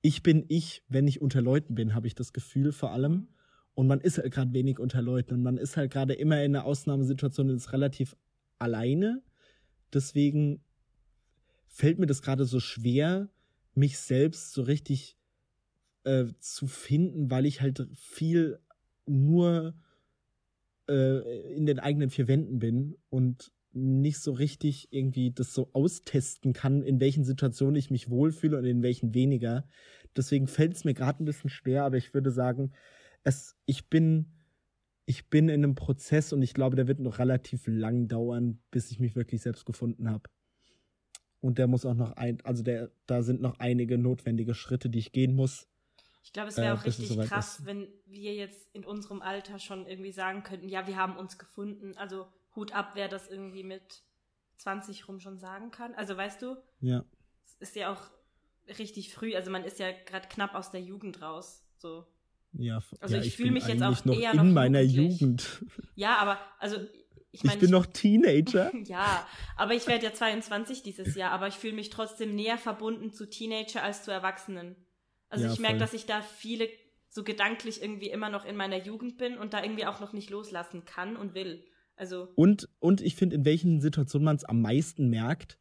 [0.02, 3.26] ich bin ich, wenn ich unter Leuten bin, habe ich das Gefühl vor allem.
[3.74, 6.54] Und man ist halt gerade wenig unter Leuten und man ist halt gerade immer in
[6.54, 8.16] einer Ausnahmesituation und ist relativ
[8.60, 9.20] alleine.
[9.92, 10.62] Deswegen
[11.66, 13.30] fällt mir das gerade so schwer,
[13.74, 15.18] mich selbst so richtig
[16.04, 18.60] äh, zu finden, weil ich halt viel
[19.06, 19.74] nur
[20.90, 26.52] äh, in den eigenen vier Wänden bin und nicht so richtig irgendwie das so austesten
[26.52, 29.66] kann, in welchen Situationen ich mich wohlfühle und in welchen weniger.
[30.16, 32.72] Deswegen fällt es mir gerade ein bisschen schwer, aber ich würde sagen,
[33.22, 34.26] es, ich bin,
[35.06, 38.90] ich bin in einem Prozess und ich glaube, der wird noch relativ lang dauern, bis
[38.90, 40.28] ich mich wirklich selbst gefunden habe.
[41.40, 44.98] Und der muss auch noch ein, also der, da sind noch einige notwendige Schritte, die
[44.98, 45.69] ich gehen muss.
[46.22, 47.66] Ich glaube, es wäre Äh, auch richtig soweit krass, ist.
[47.66, 51.96] wenn wir jetzt in unserem Alter schon irgendwie sagen könnten, ja, wir haben uns gefunden.
[51.96, 54.02] Also Hut ab, wer das irgendwie mit
[54.58, 55.94] 20 rum schon sagen kann.
[55.94, 57.04] Also weißt du, Ja.
[57.44, 58.02] es ist ja auch
[58.78, 59.34] richtig früh.
[59.34, 61.64] Also man ist ja gerade knapp aus der Jugend raus.
[61.78, 62.06] So.
[62.52, 64.80] Ja, Also ja, ich ich fühl bin mich jetzt auch noch eher in noch meiner
[64.80, 65.20] jugendlich.
[65.20, 65.64] Jugend.
[65.94, 66.76] Ja, aber also
[67.32, 68.70] ich Ich, meine, bin noch Teenager.
[68.86, 73.12] Ja, aber ich werde ja 22 dieses Jahr, aber ich fühle mich trotzdem näher verbunden
[73.12, 74.76] zu Teenager als zu Erwachsenen.
[75.30, 76.68] Also Ja, ich merke, dass ich da viele
[77.08, 80.30] so gedanklich irgendwie immer noch in meiner Jugend bin und da irgendwie auch noch nicht
[80.30, 81.64] loslassen kann und will.
[81.96, 85.58] Also Und, und ich finde, in welchen Situationen man es am meisten merkt,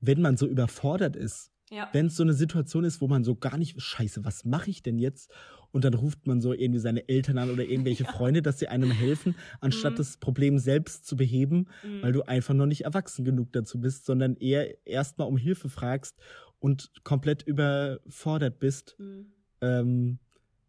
[0.00, 1.50] wenn man so überfordert ist.
[1.70, 4.70] ja, Wenn es so eine Situation ist, wo man so gar nicht, scheiße, was mache
[4.70, 5.30] ich denn jetzt?
[5.72, 8.12] Und dann ruft man so irgendwie seine Eltern an oder irgendwelche Ja.
[8.12, 9.96] Freunde, dass sie einem helfen, anstatt Mhm.
[9.96, 14.04] das Problem selbst zu beheben, mm, weil du einfach noch nicht erwachsen genug dazu bist,
[14.06, 16.16] sondern eher erstmal um Hilfe fragst
[16.64, 18.96] und komplett überfordert bist.
[18.98, 19.26] mm.
[19.60, 20.18] Ähm,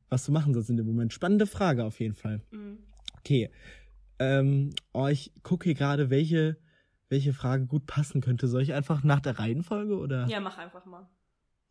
[0.09, 1.13] was du machen sollst in dem Moment.
[1.13, 2.41] Spannende Frage auf jeden Fall.
[2.51, 2.79] Mhm.
[3.19, 3.49] Okay.
[4.19, 6.57] Ähm, oh, ich gucke hier gerade, welche,
[7.07, 8.47] welche Frage gut passen könnte.
[8.47, 10.27] Soll ich einfach nach der Reihenfolge oder?
[10.27, 11.09] Ja, mach einfach mal.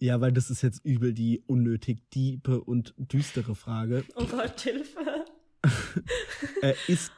[0.00, 4.04] Ja, weil das ist jetzt übel die unnötig diepe und düstere Frage.
[4.16, 5.26] Oh Gott, Hilfe.
[6.62, 7.12] äh, ist,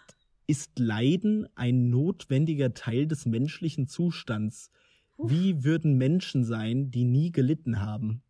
[0.48, 4.70] ist Leiden ein notwendiger Teil des menschlichen Zustands?
[5.18, 8.22] Wie würden Menschen sein, die nie gelitten haben?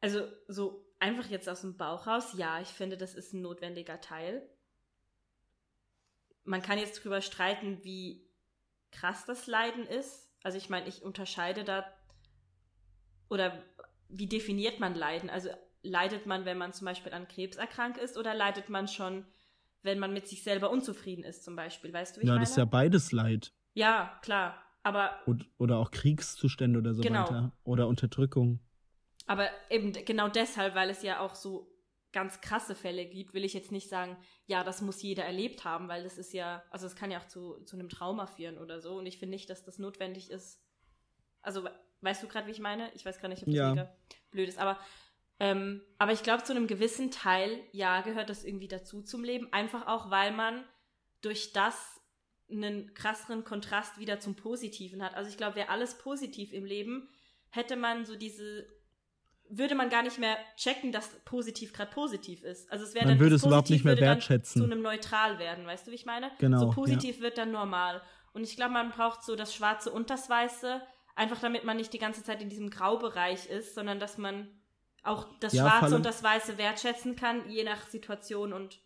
[0.00, 4.00] Also, so einfach jetzt aus dem Bauch raus, ja, ich finde, das ist ein notwendiger
[4.00, 4.42] Teil.
[6.44, 8.28] Man kann jetzt drüber streiten, wie
[8.92, 10.30] krass das Leiden ist.
[10.42, 11.84] Also, ich meine, ich unterscheide da.
[13.28, 13.62] Oder
[14.08, 15.30] wie definiert man Leiden?
[15.30, 15.50] Also,
[15.82, 19.26] leidet man, wenn man zum Beispiel an Krebs erkrankt ist, oder leidet man schon,
[19.82, 21.92] wenn man mit sich selber unzufrieden ist, zum Beispiel?
[21.92, 22.40] Weißt du, wie ja, ich meine?
[22.40, 23.52] das ist ja beides Leid.
[23.74, 24.69] Ja, klar.
[24.82, 27.22] Aber Und, oder auch Kriegszustände oder so Genau.
[27.24, 27.52] weiter.
[27.64, 28.60] Oder Unterdrückung.
[29.26, 31.70] Aber eben genau deshalb, weil es ja auch so
[32.12, 34.16] ganz krasse Fälle gibt, will ich jetzt nicht sagen,
[34.46, 37.26] ja, das muss jeder erlebt haben, weil das ist ja, also es kann ja auch
[37.28, 38.96] zu, zu einem Trauma führen oder so.
[38.98, 40.60] Und ich finde nicht, dass das notwendig ist.
[41.42, 42.90] Also, we- weißt du gerade, wie ich meine?
[42.94, 43.70] Ich weiß gar nicht, ob das Ja.
[43.70, 43.94] mega
[44.32, 44.76] blöd ist, aber,
[45.38, 49.52] ähm, aber ich glaube, zu einem gewissen Teil, ja, gehört das irgendwie dazu zum Leben.
[49.52, 50.64] Einfach auch, weil man
[51.20, 51.99] durch das
[52.50, 55.14] einen krasseren Kontrast wieder zum Positiven hat.
[55.14, 57.08] Also ich glaube, wäre alles positiv im Leben,
[57.50, 58.66] hätte man so diese,
[59.48, 62.70] würde man gar nicht mehr checken, dass positiv gerade positiv ist.
[62.70, 64.62] Also es wäre dann würde es überhaupt nicht mehr wertschätzen.
[64.62, 66.30] Zu einem Neutral werden, weißt du, wie ich meine?
[66.38, 68.02] Genau, So positiv wird dann normal.
[68.32, 70.80] Und ich glaube, man braucht so das Schwarze und das Weiße,
[71.16, 74.48] einfach damit man nicht die ganze Zeit in diesem Graubereich ist, sondern dass man
[75.02, 78.80] auch das Ja, Schwarze und das Weiße wertschätzen kann, je nach Situation und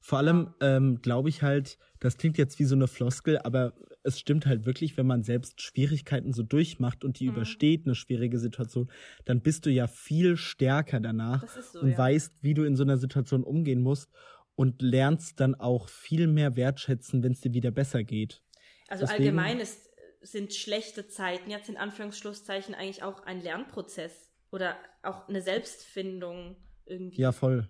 [0.00, 3.72] Vor allem ähm, glaube ich halt, das klingt jetzt wie so eine Floskel, aber
[4.04, 7.34] es stimmt halt wirklich, wenn man selbst Schwierigkeiten so durchmacht und die Mhm.
[7.34, 8.90] übersteht, eine schwierige Situation,
[9.24, 11.98] dann bist du ja viel stärker danach so, und ja.
[11.98, 14.08] weißt, wie du in so einer Situation umgehen musst
[14.54, 18.42] und lernst dann auch viel mehr wertschätzen, wenn es dir wieder besser geht.
[18.88, 19.90] Also Deswegen- allgemein ist,
[20.22, 27.20] sind schlechte Zeiten jetzt in Anführungsschlusszeichen eigentlich auch ein Lernprozess oder auch eine Selbstfindung irgendwie.
[27.20, 27.68] Ja, voll.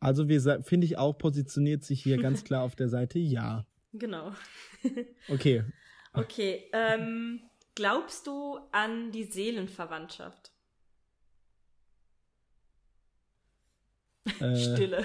[0.00, 3.66] Also wir finde ich auch positioniert sich hier ganz klar auf der Seite ja.
[3.92, 4.32] Genau.
[5.28, 5.64] Okay.
[6.12, 6.64] Okay.
[6.72, 7.40] Ähm,
[7.74, 10.52] glaubst du an die Seelenverwandtschaft?
[14.40, 15.04] Äh, Stille.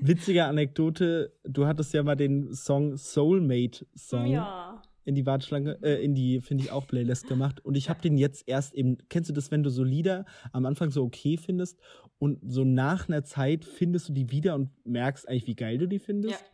[0.00, 4.80] Witzige Anekdote, du hattest ja mal den Song Soulmate Song ja.
[5.04, 7.64] in die Warteschlange, äh, in die, finde ich auch, Playlist gemacht.
[7.64, 10.66] Und ich habe den jetzt erst eben, kennst du das, wenn du so Lieder am
[10.66, 11.78] Anfang so okay findest
[12.20, 15.88] und so nach einer Zeit findest du die wieder und merkst eigentlich, wie geil du
[15.88, 16.44] die findest?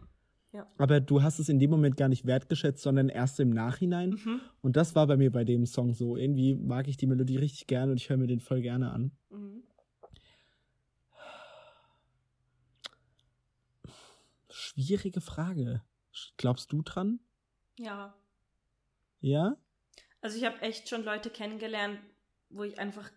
[0.52, 0.64] Ja.
[0.79, 4.11] Aber du hast es in dem Moment gar nicht wertgeschätzt, sondern erst im Nachhinein.
[4.11, 4.40] Mhm.
[4.62, 6.16] Und das war bei mir bei dem Song so.
[6.16, 9.11] Irgendwie mag ich die Melodie richtig gerne und ich höre mir den voll gerne an.
[9.29, 9.64] Mhm.
[14.48, 15.83] Schwierige Frage.
[16.37, 17.18] Glaubst du dran?
[17.76, 18.14] Ja.
[19.20, 19.57] Ja?
[20.20, 21.98] Also ich habe echt schon Leute kennengelernt,
[22.50, 23.11] wo ich einfach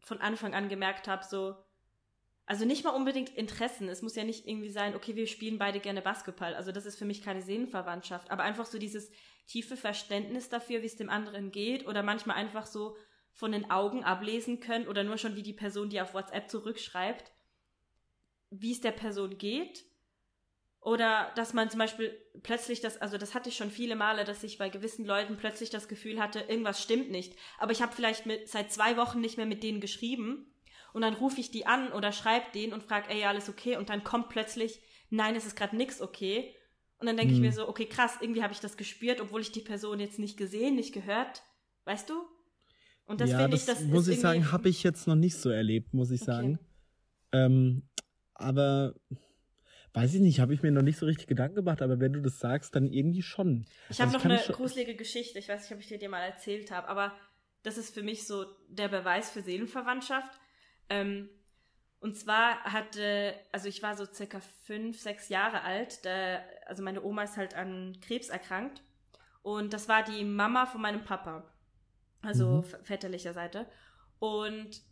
[0.00, 1.54] von Anfang an gemerkt habe, so,
[2.52, 3.88] also nicht mal unbedingt Interessen.
[3.88, 6.54] Es muss ja nicht irgendwie sein, okay, wir spielen beide gerne Basketball.
[6.54, 9.10] Also das ist für mich keine Seelenverwandtschaft, aber einfach so dieses
[9.46, 12.94] tiefe Verständnis dafür, wie es dem anderen geht oder manchmal einfach so
[13.32, 17.32] von den Augen ablesen können oder nur schon wie die Person, die auf WhatsApp zurückschreibt,
[18.50, 19.86] wie es der Person geht.
[20.82, 24.44] Oder dass man zum Beispiel plötzlich das, also das hatte ich schon viele Male, dass
[24.44, 27.34] ich bei gewissen Leuten plötzlich das Gefühl hatte, irgendwas stimmt nicht.
[27.58, 30.51] Aber ich habe vielleicht mit, seit zwei Wochen nicht mehr mit denen geschrieben.
[30.92, 33.76] Und dann rufe ich die an oder schreibe denen und frage, ey, alles okay?
[33.76, 36.54] Und dann kommt plötzlich, nein, es ist gerade nix okay.
[36.98, 37.36] Und dann denke Hm.
[37.36, 40.18] ich mir so, okay, krass, irgendwie habe ich das gespürt, obwohl ich die Person jetzt
[40.18, 41.42] nicht gesehen, nicht gehört.
[41.84, 42.14] Weißt du?
[43.06, 45.36] Und das ja, finde das ich, das muss ich sagen, habe ich jetzt noch nicht
[45.36, 46.26] so erlebt, muss ich Okay.
[46.26, 46.58] sagen.
[47.32, 47.82] Ähm,
[48.34, 48.94] aber
[49.94, 52.20] weiß ich nicht, habe ich mir noch nicht so richtig Gedanken gemacht, aber wenn du
[52.20, 53.66] das sagst, dann irgendwie schon.
[53.88, 55.38] Ich habe Also noch kann eine gruselige Geschichte.
[55.38, 57.14] Ich weiß nicht, ob ich dir die mal erzählt habe, aber
[57.62, 60.40] das ist für mich so der Beweis für Seelenverwandtschaft.
[60.92, 61.28] Ähm,
[62.00, 66.04] und zwar hatte, also ich war so circa fünf, sechs Jahre alt.
[66.04, 68.82] Da, also meine Oma ist halt an Krebs erkrankt.
[69.42, 71.44] Und das war die Mama von meinem Papa.
[72.22, 72.84] Also Mhm.
[72.84, 73.66] väterlicher Seite.
[74.18, 74.82] Und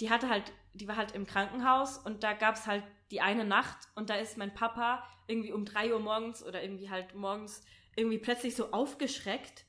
[0.00, 3.44] die hatte halt, die war halt im Krankenhaus und da gab es halt die eine
[3.44, 7.62] Nacht und da ist mein Papa irgendwie um drei Uhr morgens oder irgendwie halt morgens
[7.96, 9.64] irgendwie plötzlich so aufgeschreckt,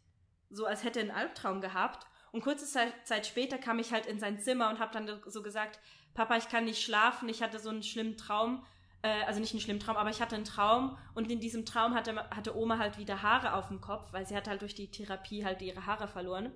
[0.50, 2.06] so als hätte er einen Albtraum gehabt.
[2.32, 5.80] Und kurze Zeit, später kam ich halt in sein Zimmer und habe dann so gesagt,
[6.14, 8.66] Papa, ich kann nicht schlafen, ich hatte so einen schlimmen Traum,
[9.02, 11.94] äh, also nicht einen schlimmen Traum, aber ich hatte einen Traum und in diesem Traum
[11.94, 14.92] hatte, hatte Oma halt wieder Haare auf dem Kopf, weil sie hat halt durch die
[14.92, 16.52] Therapie halt ihre Haare verloren.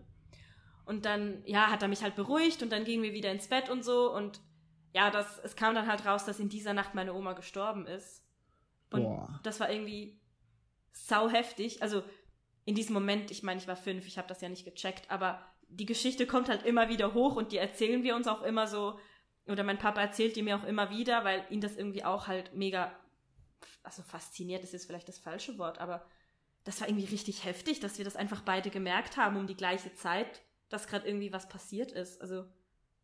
[0.86, 3.69] Und dann, ja, hat er mich halt beruhigt und dann gingen wir wieder ins Bett
[3.69, 4.12] und so.
[4.12, 4.41] Und
[4.93, 8.25] ja, das, es kam dann halt raus, dass in dieser Nacht meine Oma gestorben ist.
[8.89, 9.39] Und Boah.
[9.43, 10.19] das war irgendwie
[10.91, 11.81] sau heftig.
[11.81, 12.03] Also
[12.65, 15.39] in diesem Moment, ich meine, ich war fünf, ich habe das ja nicht gecheckt, aber
[15.73, 18.99] die Geschichte kommt halt immer wieder hoch und die erzählen wir uns auch immer so.
[19.47, 22.53] Oder mein Papa erzählt die mir auch immer wieder, weil ihn das irgendwie auch halt
[22.53, 22.91] mega,
[23.84, 26.05] also fasziniert ist jetzt vielleicht das falsche Wort, aber
[26.63, 29.93] das war irgendwie richtig heftig, dass wir das einfach beide gemerkt haben um die gleiche
[29.95, 32.21] Zeit, dass gerade irgendwie was passiert ist.
[32.21, 32.45] Also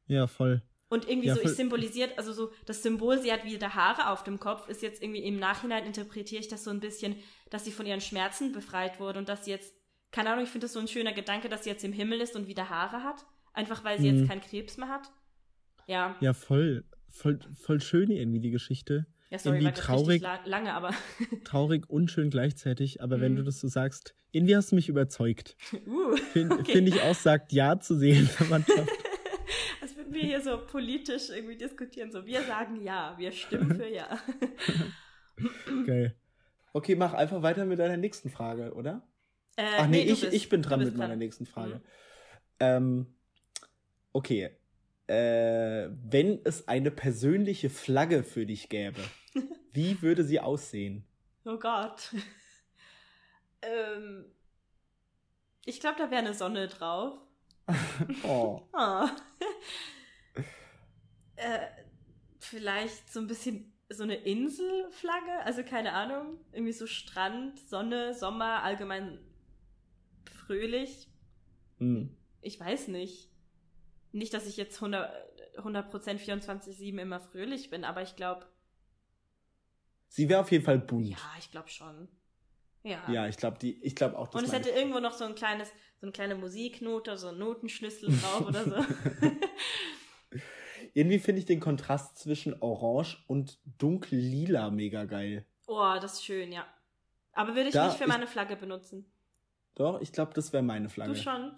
[0.06, 0.62] Ja, voll.
[0.90, 4.24] und irgendwie Ja, so, ich symbolisiert, also so das Symbol, sie hat wieder Haare auf
[4.24, 7.16] dem Kopf, ist jetzt irgendwie im Nachhinein interpretiere ich das so ein bisschen,
[7.50, 9.74] dass sie von ihren Schmerzen befreit wurde und dass sie jetzt,
[10.12, 12.36] keine Ahnung, ich finde das so ein schöner Gedanke, dass sie jetzt im Himmel ist
[12.36, 13.26] und wieder Haare hat.
[13.54, 14.20] Einfach weil sie Mhm.
[14.20, 15.12] jetzt keinen Krebs mehr hat.
[15.88, 16.86] Ja, Ja, voll.
[17.10, 19.06] Voll, voll schön irgendwie die Geschichte.
[19.30, 20.22] ja sorry, irgendwie traurig.
[20.22, 20.92] la lange, aber
[21.46, 23.38] Traurig und schön gleichzeitig, aber wenn Mhm.
[23.38, 25.56] du das so sagst, irgendwie hast du mich überzeugt.
[25.88, 26.72] uh, Finde Okay.
[26.74, 28.90] find ich auch, sagt Ja zu Seelenverwandtschaft.
[29.82, 32.12] als würden wir hier so politisch irgendwie diskutieren.
[32.12, 34.20] So, wir sagen ja, wir stimmen für ja.
[35.86, 36.16] Geil.
[36.74, 39.02] Okay, mach einfach weiter mit deiner nächsten Frage, oder?
[39.58, 41.20] Äh, Ach nee, du ich, bist- ich bin dran mit meiner dran.
[41.20, 41.76] nächsten Frage.
[41.76, 41.82] Mhm.
[42.60, 43.08] Ähm,
[44.14, 44.52] okay.
[45.08, 49.02] Äh, wenn es eine persönliche Flagge für dich gäbe,
[49.74, 51.06] wie würde sie aussehen?
[51.46, 52.14] Oh Gott.
[53.62, 54.26] ähm,
[55.66, 57.18] ich glaube, da wäre eine Sonne drauf.
[58.24, 58.62] Oh.
[58.74, 59.10] Ah.
[61.36, 61.60] äh,
[62.40, 68.64] vielleicht so ein bisschen so eine Inselflagge, also keine Ahnung, irgendwie so Strand, Sonne, Sommer,
[68.64, 69.20] allgemein
[70.48, 71.08] fröhlich.
[71.80, 72.10] Hm.
[72.42, 73.30] Ich weiß nicht.
[74.12, 75.08] Nicht, dass ich jetzt 100%,
[75.58, 78.48] 100 24-7 immer fröhlich bin, aber ich glaube,
[80.10, 81.08] Sie wäre auf jeden Fall bunt.
[81.08, 82.08] ja, ich glaube schon.
[82.84, 83.04] Ja.
[83.12, 85.36] Ja, ich glaube, die, ich glaube auch, dass Und es hätte irgendwo noch so ein
[85.36, 88.76] kleines, so eine kleine Musiknote, so ein Notenschlüssel drauf oder so.
[90.94, 95.46] Irgendwie finde ich den Kontrast zwischen Orange und dunkel-lila mega geil.
[95.68, 96.66] oh, das ist schön, ja.
[97.34, 99.12] Aber würde ich Da nicht für meine Flagge benutzen.
[99.78, 101.14] Doch, ich glaube, das wäre meine Flagge.
[101.14, 101.52] Du schon?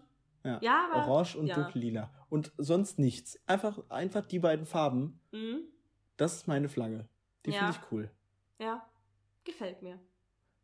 [0.44, 0.60] Ja.
[0.62, 1.08] Ja, aber.
[1.08, 1.56] Orange und ja.
[1.56, 2.12] dunkel-lila.
[2.30, 3.40] Und sonst nichts.
[3.48, 5.20] Einfach, einfach die beiden Farben.
[5.32, 5.62] Mhm.
[6.18, 7.08] Das ist meine Flagge.
[7.46, 7.60] Die Ja.
[7.60, 8.12] finde ich cool.
[8.60, 8.86] Ja,
[9.46, 10.00] gefällt mir.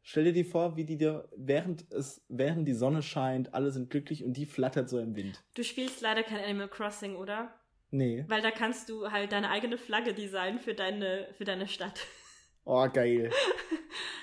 [0.02, 3.90] Stell dir die vor, wie die dir, während es, während die Sonne scheint, alle sind
[3.90, 5.44] glücklich und die flattert so im Wind.
[5.54, 7.54] Du spielst leider kein Animal Crossing, oder?
[7.90, 8.26] Nee.
[8.28, 12.02] Weil da kannst du halt deine eigene Flagge designen für deine, für deine Stadt.
[12.66, 13.32] Oh, geil.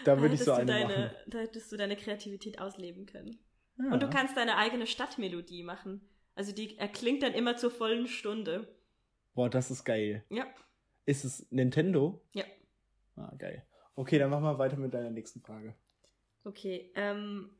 [0.04, 1.16] Da würde ich hättest so du eine deine, machen.
[1.28, 3.38] Da hättest du deine Kreativität ausleben können.
[3.78, 3.92] Ja.
[3.92, 6.08] Und du kannst deine eigene Stadtmelodie machen.
[6.34, 8.66] Also die erklingt dann immer zur vollen Stunde.
[9.34, 10.24] Boah, das ist geil.
[10.28, 10.46] Ja.
[11.06, 12.20] Ist es Nintendo?
[12.32, 12.44] Ja.
[13.16, 13.64] Ah, geil.
[13.94, 15.74] Okay, dann machen wir weiter mit deiner nächsten Frage.
[16.44, 17.50] Okay, ähm,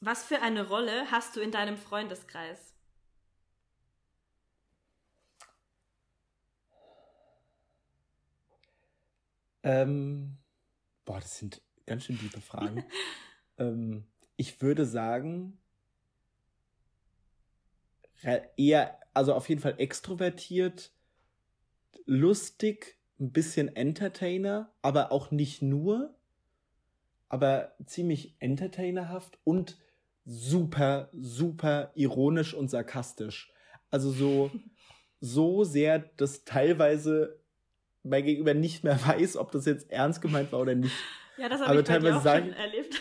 [0.00, 2.71] was für eine Rolle hast du in deinem Freundeskreis?
[9.62, 10.38] Ähm,
[11.04, 12.84] boah, das sind ganz schön tiefe Fragen.
[13.58, 14.04] ähm,
[14.36, 15.58] ich würde sagen,
[18.56, 20.92] eher, also auf jeden Fall extrovertiert,
[22.06, 26.14] lustig, ein bisschen Entertainer, aber auch nicht nur,
[27.28, 29.78] aber ziemlich entertainerhaft und
[30.24, 33.52] super, super ironisch und sarkastisch.
[33.90, 34.50] Also so,
[35.20, 37.41] so sehr, dass teilweise
[38.02, 40.94] mein Gegenüber nicht mehr weiß, ob das jetzt ernst gemeint war oder nicht.
[41.38, 43.00] Ja, das habe ich teilweise auch sagen- schon erlebt.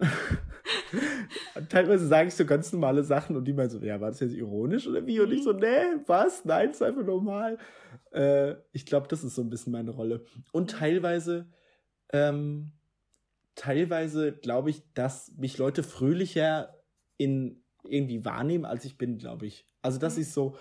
[1.68, 4.34] teilweise sage ich so ganz normale Sachen und die meinen so, ja, war das jetzt
[4.34, 5.20] ironisch oder wie?
[5.20, 6.44] Und ich so, nee, was?
[6.44, 7.58] Nein, ist einfach normal.
[8.12, 10.24] Äh, ich glaube, das ist so ein bisschen meine Rolle.
[10.52, 11.46] Und teilweise,
[12.12, 12.72] ähm,
[13.54, 16.74] teilweise glaube ich, dass mich Leute fröhlicher
[17.16, 19.66] in irgendwie wahrnehmen, als ich bin, glaube ich.
[19.82, 20.22] Also, dass Mhm.
[20.22, 20.56] ich so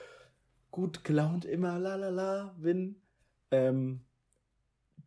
[0.72, 3.02] gut gelaunt immer la la la bin.
[3.54, 4.02] Ähm,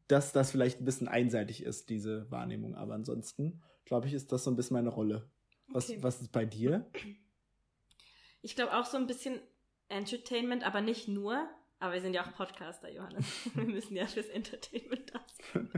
[0.09, 2.77] dass das vielleicht ein bisschen einseitig ist, diese Wahrnehmung.
[2.77, 5.29] Aber ansonsten, glaube ich, ist das so ein bisschen meine Rolle.
[5.69, 6.01] Was, Okay.
[6.03, 6.89] was ist bei dir?
[8.43, 9.41] Ich glaube auch so ein bisschen
[9.89, 11.49] Entertainment, aber nicht nur.
[11.79, 13.27] Aber wir sind ja auch Podcaster, Johannes.
[13.55, 15.21] Wir müssen ja fürs Entertainment da
[15.53, 15.71] sein.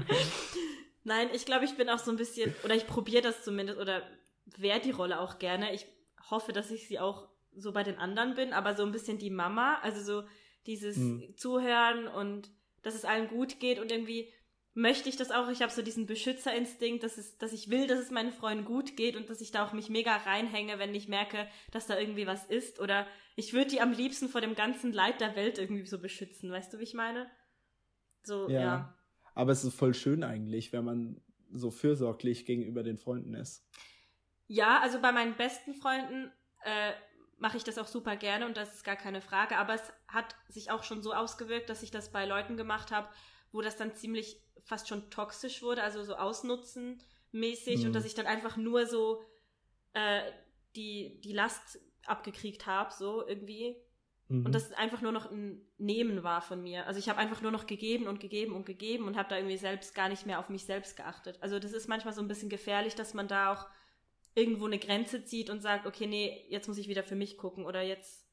[1.05, 4.03] Nein, ich glaube, ich bin auch so ein bisschen, oder ich probiere das zumindest, oder
[4.45, 5.73] wäre die Rolle auch gerne.
[5.75, 5.87] Ich
[6.31, 9.31] hoffe, dass ich sie auch so bei den anderen bin, aber so ein bisschen die
[9.31, 10.29] Mama, also so
[10.67, 11.35] dieses Mhm.
[11.37, 12.51] Zuhören und
[12.83, 14.33] dass es allen gut geht und irgendwie
[14.75, 15.49] möchte ich das auch.
[15.49, 18.97] Ich habe so diesen Beschützerinstinkt, dass, es, dass ich will, dass es meinen Freunden gut
[18.97, 22.27] geht und dass ich da auch mich mega reinhänge, wenn ich merke, dass da irgendwie
[22.27, 22.79] was ist.
[22.81, 26.51] Oder ich würde die am liebsten vor dem ganzen Leid der Welt irgendwie so beschützen.
[26.51, 27.29] Weißt du, wie ich meine?
[28.23, 28.61] So, Ja.
[28.61, 28.95] ja.
[29.35, 31.21] Aber es ist voll schön eigentlich, wenn man
[31.53, 33.67] so fürsorglich gegenüber den Freunden ist.
[34.47, 36.33] Ja, also bei meinen besten Freunden,
[36.65, 36.93] äh,
[37.39, 39.57] mache ich das auch super gerne und das ist gar keine Frage.
[39.57, 43.09] Aber es hat sich auch schon so ausgewirkt, dass ich das bei Leuten gemacht habe,
[43.53, 47.01] wo das dann ziemlich fast schon toxisch wurde, also so ausnutzen
[47.33, 47.87] mäßig mhm.
[47.87, 49.23] und dass ich dann einfach nur so
[49.93, 50.23] äh,
[50.77, 53.77] die, die Last abgekriegt habe, so irgendwie.
[54.29, 54.47] Mhm.
[54.47, 56.87] Und das einfach nur noch ein Nehmen war von mir.
[56.87, 59.57] Also ich habe einfach nur noch gegeben und gegeben und gegeben und habe da irgendwie
[59.57, 61.39] selbst gar nicht mehr auf mich selbst geachtet.
[61.41, 63.67] Also das ist manchmal so ein bisschen gefährlich, dass man da auch
[64.35, 67.65] irgendwo eine Grenze zieht und sagt, okay, nee, jetzt muss ich wieder für mich gucken
[67.65, 68.28] oder jetzt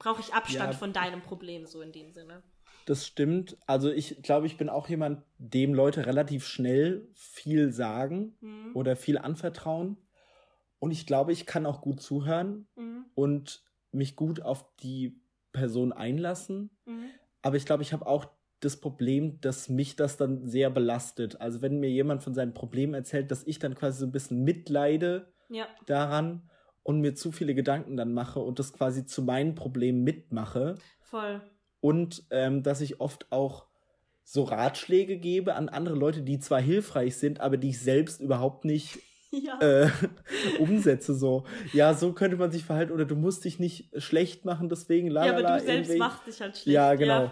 [0.00, 0.78] brauche ich Abstand ja.
[0.78, 2.42] von deinem Problem, so in dem Sinne.
[2.86, 3.56] Das stimmt.
[3.66, 8.74] Also ich glaube, ich bin auch jemand, dem Leute relativ schnell viel sagen mhm.
[8.74, 9.98] oder viel anvertrauen.
[10.80, 13.04] Und ich glaube, ich kann auch gut zuhören mhm.
[13.14, 15.20] und mich gut auf die
[15.52, 16.70] Person einlassen.
[16.86, 17.10] Mhm.
[17.42, 18.26] Aber ich glaube, ich habe auch
[18.60, 21.40] das Problem, dass mich das dann sehr belastet.
[21.40, 24.42] Also wenn mir jemand von seinem Problem erzählt, dass ich dann quasi so ein bisschen
[24.42, 25.66] mitleide ja.
[25.86, 26.48] daran
[26.90, 30.74] und mir zu viele Gedanken dann mache und das quasi zu meinen Problemen mitmache.
[31.00, 31.40] Voll.
[31.80, 33.66] Und ähm, dass ich oft auch
[34.24, 38.64] so Ratschläge gebe an andere Leute, die zwar hilfreich sind, aber die ich selbst überhaupt
[38.64, 38.98] nicht
[39.30, 39.58] ja.
[39.60, 39.88] äh,
[40.58, 41.14] umsetze.
[41.14, 45.08] So, ja, so könnte man sich verhalten oder du musst dich nicht schlecht machen, deswegen
[45.08, 46.74] la, Ja, aber du selbst machst dich halt schlecht.
[46.74, 47.24] Ja, genau.
[47.24, 47.30] Ja.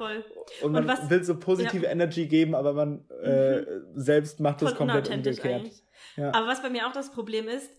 [0.63, 1.91] Und man und was, will so positive ja.
[1.91, 3.65] Energy geben, aber man äh, mhm.
[3.95, 5.69] selbst macht das komplett umgekehrt.
[6.17, 6.33] Ja.
[6.33, 7.71] Aber was bei mir auch das Problem ist,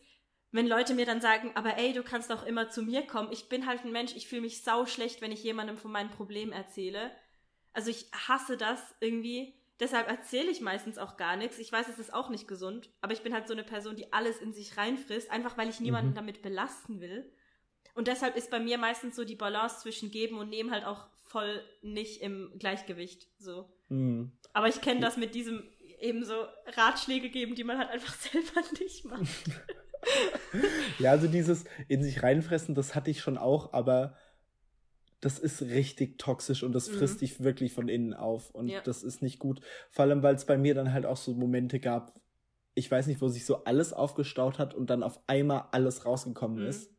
[0.51, 3.31] wenn Leute mir dann sagen, aber ey, du kannst doch immer zu mir kommen.
[3.31, 6.09] Ich bin halt ein Mensch, ich fühle mich sau schlecht, wenn ich jemandem von meinem
[6.09, 7.11] Problem erzähle.
[7.73, 11.57] Also ich hasse das irgendwie Deshalb erzähle ich meistens auch gar nichts.
[11.57, 14.11] Ich weiß, es ist auch nicht gesund, aber ich bin halt so eine Person, die
[14.11, 16.15] alles in sich reinfrisst, einfach weil ich niemanden mhm.
[16.15, 17.31] damit belasten will.
[17.95, 21.07] Und deshalb ist bei mir meistens so die Balance zwischen geben und nehmen halt auch
[21.23, 23.29] voll nicht im Gleichgewicht.
[23.37, 23.69] So.
[23.87, 24.33] Mhm.
[24.51, 25.63] Aber ich kenne das mit diesem
[25.99, 29.23] eben so Ratschläge geben, die man halt einfach selber nicht macht.
[30.99, 34.15] ja, also dieses in sich reinfressen, das hatte ich schon auch, aber
[35.21, 36.95] das ist richtig toxisch und das mhm.
[36.95, 38.81] frisst dich wirklich von innen auf und ja.
[38.81, 39.61] das ist nicht gut.
[39.89, 42.19] Vor allem, weil es bei mir dann halt auch so Momente gab,
[42.73, 46.61] ich weiß nicht, wo sich so alles aufgestaut hat und dann auf einmal alles rausgekommen
[46.61, 46.69] mhm.
[46.69, 46.93] ist.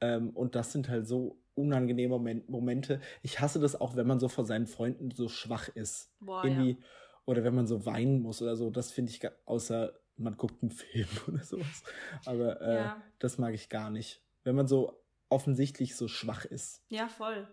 [0.00, 3.00] Ähm, und das sind halt so unangenehme Momente.
[3.22, 6.12] Ich hasse das auch, wenn man so vor seinen Freunden so schwach ist.
[6.20, 6.86] Boah, Irgendwie, ja.
[7.24, 8.70] Oder wenn man so weinen muss oder so.
[8.70, 11.82] Das finde ich, außer man guckt einen Film oder sowas.
[12.24, 13.02] Aber äh, ja.
[13.18, 14.22] das mag ich gar nicht.
[14.44, 16.82] Wenn man so offensichtlich so schwach ist.
[16.88, 17.48] Ja, voll.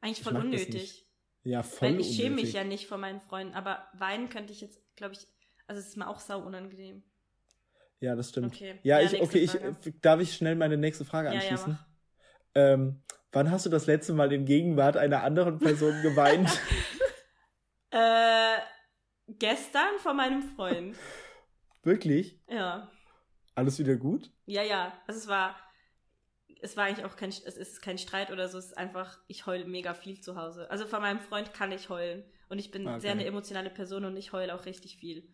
[0.00, 1.06] Eigentlich voll unnötig.
[1.42, 2.16] Ja, voll Weil ich unnötig.
[2.16, 5.26] schäme mich ja nicht vor meinen Freunden, aber weinen könnte ich jetzt, glaube ich,
[5.66, 7.02] also es ist mir auch sau unangenehm.
[8.00, 8.54] Ja, das stimmt.
[8.54, 11.78] Okay, ja, ja ich, okay, ich, darf ich schnell meine nächste Frage anschließen?
[12.54, 16.50] Ja, ja, ähm, wann hast du das letzte Mal in Gegenwart einer anderen Person geweint?
[17.90, 18.56] äh,
[19.28, 20.96] gestern vor meinem Freund.
[21.82, 22.38] Wirklich?
[22.48, 22.90] Ja.
[23.54, 24.30] Alles wieder gut?
[24.46, 24.92] Ja, ja.
[25.06, 25.56] Also es war,
[26.60, 29.46] es war eigentlich auch kein, es ist kein Streit oder so, es ist einfach, ich
[29.46, 30.70] heule mega viel zu Hause.
[30.70, 32.24] Also von meinem Freund kann ich heulen.
[32.48, 33.00] Und ich bin okay.
[33.00, 35.28] sehr eine emotionale Person und ich heule auch richtig viel.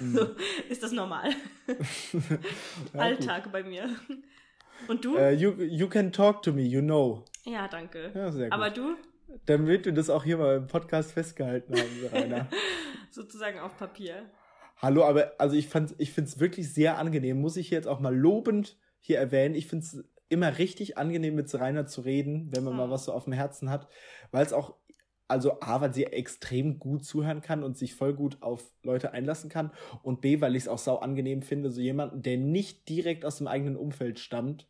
[0.00, 0.12] Mhm.
[0.14, 0.36] so
[0.68, 1.30] ist das normal.
[2.94, 3.52] ja, Alltag gut.
[3.52, 3.88] bei mir.
[4.88, 5.16] Und du?
[5.16, 7.24] Uh, you, you can talk to me, you know.
[7.44, 8.12] Ja, danke.
[8.14, 8.52] Ja, sehr gut.
[8.52, 8.96] Aber du?
[9.46, 12.48] Damit wir das auch hier mal im Podcast festgehalten haben, Rainer.
[13.10, 14.30] Sozusagen auf Papier.
[14.82, 18.14] Hallo, aber also ich, ich finde es wirklich sehr angenehm, muss ich jetzt auch mal
[18.14, 19.54] lobend hier erwähnen.
[19.54, 22.76] Ich finde es immer richtig angenehm mit Rainer zu reden, wenn man oh.
[22.78, 23.86] mal was so auf dem Herzen hat,
[24.32, 24.74] weil es auch
[25.28, 29.48] also A, weil sie extrem gut zuhören kann und sich voll gut auf Leute einlassen
[29.48, 29.70] kann
[30.02, 33.38] und B, weil ich es auch sau angenehm finde, so jemanden, der nicht direkt aus
[33.38, 34.66] dem eigenen Umfeld stammt,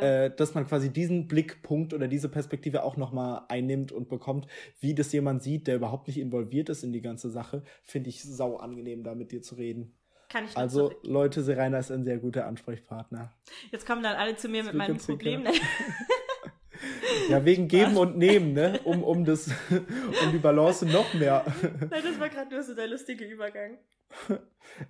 [0.00, 4.46] äh, dass man quasi diesen Blickpunkt oder diese Perspektive auch nochmal einnimmt und bekommt,
[4.80, 8.22] wie das jemand sieht, der überhaupt nicht involviert ist in die ganze Sache, finde ich
[8.22, 9.94] sau angenehm, da mit dir zu reden.
[10.28, 11.00] Kann ich also, zurück.
[11.02, 13.34] Leute, Serena ist ein sehr guter Ansprechpartner.
[13.70, 15.42] Jetzt kommen dann alle zu mir mit meinem Problem.
[15.42, 15.52] Ne?
[17.28, 18.80] ja, wegen Geben und Nehmen, ne?
[18.84, 21.44] Um, um, das, um die Balance noch mehr.
[21.62, 23.76] Nein, das war gerade nur so der lustige Übergang.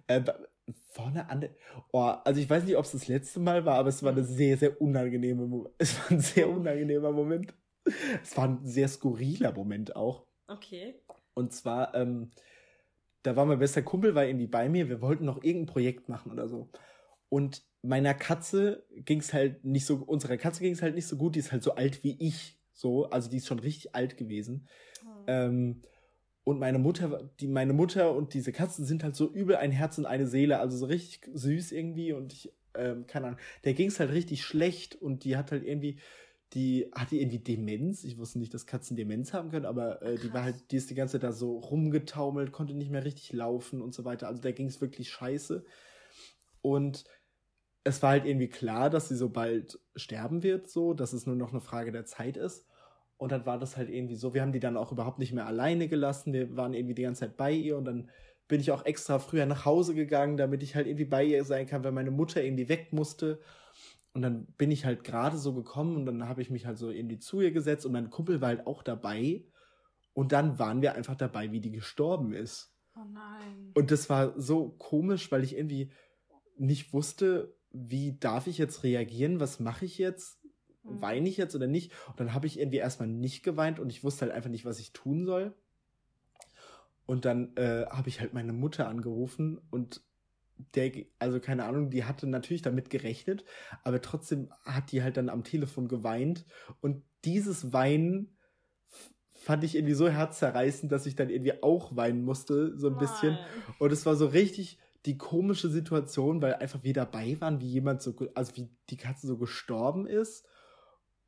[0.06, 0.20] äh,
[0.92, 1.50] vorne an der,
[1.92, 4.24] oh, also ich weiß nicht, ob es das letzte Mal war, aber es war eine
[4.24, 7.54] sehr, sehr unangenehme, es war ein sehr unangenehmer Moment.
[8.22, 10.26] Es war ein sehr skurriler Moment auch.
[10.46, 11.00] Okay.
[11.34, 12.30] Und zwar, ähm,
[13.22, 16.30] da war mein bester Kumpel, war irgendwie bei mir, wir wollten noch irgendein Projekt machen
[16.30, 16.70] oder so.
[17.28, 21.40] Und meiner Katze ging's halt nicht so, unserer Katze ging's halt nicht so gut, die
[21.40, 24.68] ist halt so alt wie ich, so, also die ist schon richtig alt gewesen.
[25.04, 25.24] Oh.
[25.26, 25.82] Ähm,
[26.44, 29.98] und meine Mutter, die, meine Mutter und diese Katzen sind halt so übel ein Herz
[29.98, 34.00] und eine Seele, also so richtig süß irgendwie und ich, ähm, keine Ahnung, der ging's
[34.00, 35.98] halt richtig schlecht und die hat halt irgendwie,
[36.52, 38.04] die hatte irgendwie Demenz.
[38.04, 40.90] Ich wusste nicht, dass Katzen Demenz haben können, aber äh, die war halt, die ist
[40.90, 44.28] die ganze Zeit da so rumgetaumelt, konnte nicht mehr richtig laufen und so weiter.
[44.28, 45.64] Also da ging es wirklich scheiße.
[46.60, 47.04] Und
[47.84, 51.36] es war halt irgendwie klar, dass sie so bald sterben wird, so, dass es nur
[51.36, 52.66] noch eine Frage der Zeit ist.
[53.22, 55.46] Und dann war das halt irgendwie so, wir haben die dann auch überhaupt nicht mehr
[55.46, 56.32] alleine gelassen.
[56.32, 58.10] Wir waren irgendwie die ganze Zeit bei ihr und dann
[58.48, 61.68] bin ich auch extra früher nach Hause gegangen, damit ich halt irgendwie bei ihr sein
[61.68, 63.38] kann, weil meine Mutter irgendwie weg musste.
[64.12, 66.90] Und dann bin ich halt gerade so gekommen und dann habe ich mich halt so
[66.90, 69.44] irgendwie zu ihr gesetzt und mein Kumpel war halt auch dabei.
[70.14, 72.74] Und dann waren wir einfach dabei, wie die gestorben ist.
[72.96, 73.70] Oh nein.
[73.74, 75.92] Und das war so komisch, weil ich irgendwie
[76.56, 80.41] nicht wusste, wie darf ich jetzt reagieren, was mache ich jetzt,
[80.84, 81.02] Mhm.
[81.02, 81.92] weine ich jetzt oder nicht.
[82.08, 84.78] Und dann habe ich irgendwie erstmal nicht geweint und ich wusste halt einfach nicht, was
[84.78, 85.54] ich tun soll.
[87.06, 90.02] Und dann äh, habe ich halt meine Mutter angerufen und
[90.74, 93.44] der, also keine Ahnung, die hatte natürlich damit gerechnet,
[93.82, 96.44] aber trotzdem hat die halt dann am Telefon geweint
[96.80, 98.36] und dieses Weinen
[99.32, 103.32] fand ich irgendwie so herzzerreißend, dass ich dann irgendwie auch weinen musste, so ein bisschen.
[103.32, 103.46] Nein.
[103.80, 108.02] Und es war so richtig die komische Situation, weil einfach wir dabei waren, wie jemand
[108.02, 110.46] so, also wie die Katze so gestorben ist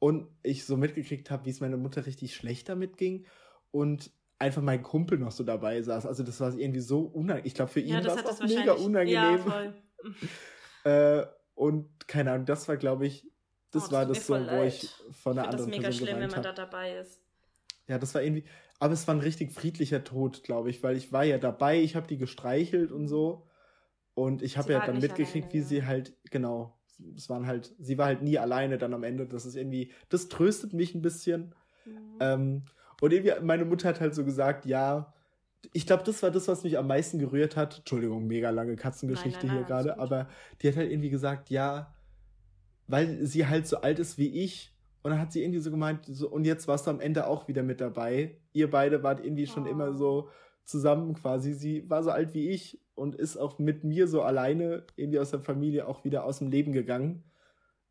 [0.05, 3.25] und ich so mitgekriegt habe, wie es meiner Mutter richtig schlecht damit ging
[3.71, 6.05] und einfach mein Kumpel noch so dabei saß.
[6.05, 7.47] Also das war irgendwie so unangenehm.
[7.47, 8.75] Ich glaube, für ihn Ja, war das es mega.
[8.75, 9.73] Ja, unangenehm.
[10.85, 11.25] äh,
[11.55, 13.27] und keine Ahnung, das war, glaube ich,
[13.71, 14.75] das Oh, war das so, voll wo leid.
[14.75, 17.21] ich von Ich einer finde das anderen mega Person schlimm, wenn man da dabei ist.
[17.89, 18.45] Ja, das war irgendwie,
[18.81, 21.97] aber es war ein richtig friedlicher Tod, glaube ich, weil ich war ja dabei, ich
[21.97, 23.47] habe die gestreichelt und so
[24.13, 25.65] und ich habe ja dann mitgekriegt, alleine, wie ja.
[25.65, 26.79] sie halt genau,
[27.17, 29.27] es waren halt, sie war halt nie alleine dann am Ende.
[29.27, 31.55] Das ist irgendwie, das tröstet mich ein bisschen.
[31.85, 31.93] Mhm.
[32.21, 32.63] Ähm,
[33.01, 35.13] und irgendwie, meine Mutter hat halt so gesagt, ja,
[35.73, 37.79] ich glaube, das war das, was mich am meisten gerührt hat.
[37.79, 40.29] Entschuldigung, mega lange Katzengeschichte Nein, nein, hier nein, alles gerade, aber
[40.61, 41.95] die hat halt irgendwie gesagt, ja,
[42.87, 44.73] weil sie halt so alt ist wie ich.
[45.03, 47.47] Und dann hat sie irgendwie so gemeint, so, und jetzt warst du am Ende auch
[47.49, 48.39] wieder mit dabei.
[48.53, 49.71] Ihr beide wart irgendwie schon Oh.
[49.71, 50.29] immer so
[50.65, 51.55] zusammen quasi.
[51.55, 55.31] Sie war so alt wie ich und ist auch mit mir so alleine irgendwie aus
[55.31, 57.25] der Familie auch wieder aus dem Leben gegangen.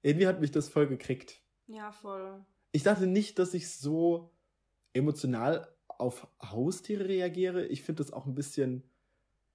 [0.01, 1.41] Irgendwie hat mich das voll gekriegt.
[1.67, 2.43] ja, voll.
[2.75, 4.31] Ich dachte nicht, dass ich so
[4.93, 7.65] emotional auf Haustiere reagiere.
[7.67, 8.83] Ich finde das auch ein bisschen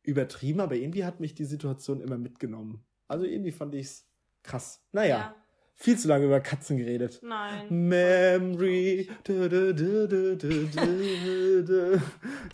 [0.05, 2.85] übertrieben, aber irgendwie hat mich die Situation immer mitgenommen.
[3.09, 4.07] Also irgendwie fand ich es
[4.45, 4.85] krass.
[4.93, 5.35] Naja,
[5.81, 7.21] viel zu lange über Katzen geredet.
[7.23, 7.89] Nein.
[7.89, 9.09] Memory.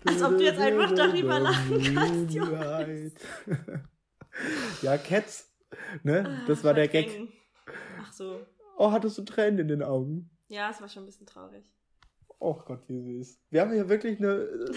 [0.06, 3.12] Als ob du jetzt einfach darüber lachen kannst, Moonlight.
[4.82, 5.50] Ja, Cats.
[6.02, 6.42] Ne?
[6.46, 7.08] Das war der Gag.
[8.00, 8.40] Ach so.
[8.76, 10.30] Oh, hattest du Tränen in den Augen?
[10.48, 11.64] Ja, es war schon ein bisschen traurig.
[12.40, 13.40] Oh Gott, wie süß.
[13.50, 14.32] Wir haben hier wirklich eine.
[14.32, 14.72] äh,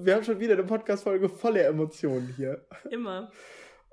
[0.00, 2.66] Wir haben schon wieder eine Podcast-Folge voller Emotionen hier.
[2.90, 3.30] Immer.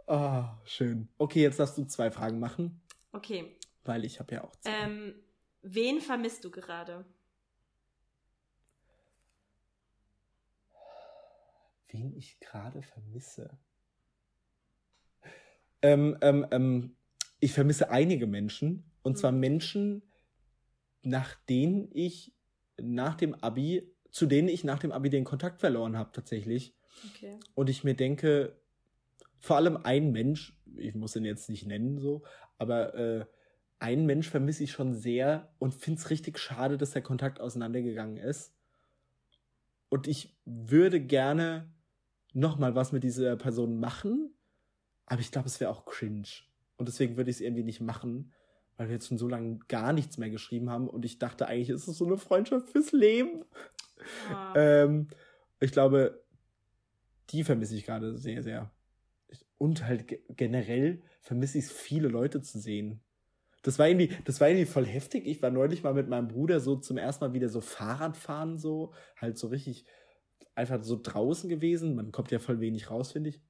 [0.08, 1.10] Ah, schön.
[1.18, 2.82] Okay, jetzt darfst du zwei Fragen machen,
[3.12, 3.56] Okay.
[3.90, 4.84] Weil ich habe ja auch zwei.
[4.84, 5.16] Ähm,
[5.64, 7.04] wen vermisst du gerade?
[11.88, 13.58] Wen ich gerade vermisse.
[15.82, 16.96] Ähm, ähm, ähm,
[17.40, 18.84] ich vermisse einige Menschen.
[19.02, 19.40] Und zwar Mhm.
[19.40, 20.04] Menschen,
[21.02, 22.36] nach denen ich
[22.80, 26.76] nach dem Abi, zu denen ich nach dem Abi den Kontakt verloren habe, tatsächlich.
[27.10, 27.40] Okay.
[27.56, 28.56] Und ich mir denke,
[29.40, 32.24] vor allem ein Mensch, ich muss ihn jetzt nicht nennen so,
[32.60, 33.26] aber äh,
[33.80, 38.18] einen Mensch vermisse ich schon sehr und finde es richtig schade, dass der Kontakt auseinandergegangen
[38.18, 38.54] ist.
[39.90, 41.72] Und ich würde gerne
[42.34, 44.34] nochmal was mit dieser Person machen,
[45.06, 46.28] aber ich glaube, es wäre auch cringe.
[46.78, 48.34] Und deswegen würde ich es irgendwie nicht machen,
[48.78, 51.70] weil wir jetzt schon so lange gar nichts mehr geschrieben haben und ich dachte eigentlich,
[51.70, 53.44] ist es so eine Freundschaft fürs Leben.
[54.34, 55.08] Ah, Ähm,
[55.60, 56.24] ich glaube,
[57.32, 58.72] die vermisse ich gerade sehr, sehr.
[59.58, 63.02] Und halt ge- generell vermisse ich es, viele Leute zu sehen.
[63.62, 65.26] Das war irgendwie, das war irgendwie voll heftig.
[65.28, 68.58] Ich war neulich mal mit meinem Bruder so zum ersten Mal wieder so Fahrrad fahren,
[68.58, 69.86] so, halt so richtig
[70.56, 71.96] einfach so draußen gewesen.
[71.96, 73.42] Man kommt ja voll wenig raus, finde ich.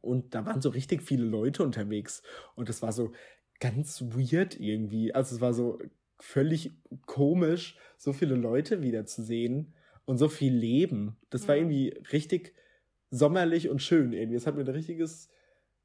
[0.00, 2.22] Und da waren so richtig viele Leute unterwegs.
[2.54, 3.12] Und das war so
[3.60, 5.14] ganz weird irgendwie.
[5.14, 5.78] Also es war so
[6.20, 6.72] völlig
[7.06, 11.16] komisch, so viele Leute wieder zu sehen und so viel Leben.
[11.30, 11.62] Das war Ja.
[11.62, 12.54] irgendwie richtig
[13.10, 14.36] sommerlich und schön irgendwie.
[14.36, 15.28] Es hat mir ein richtiges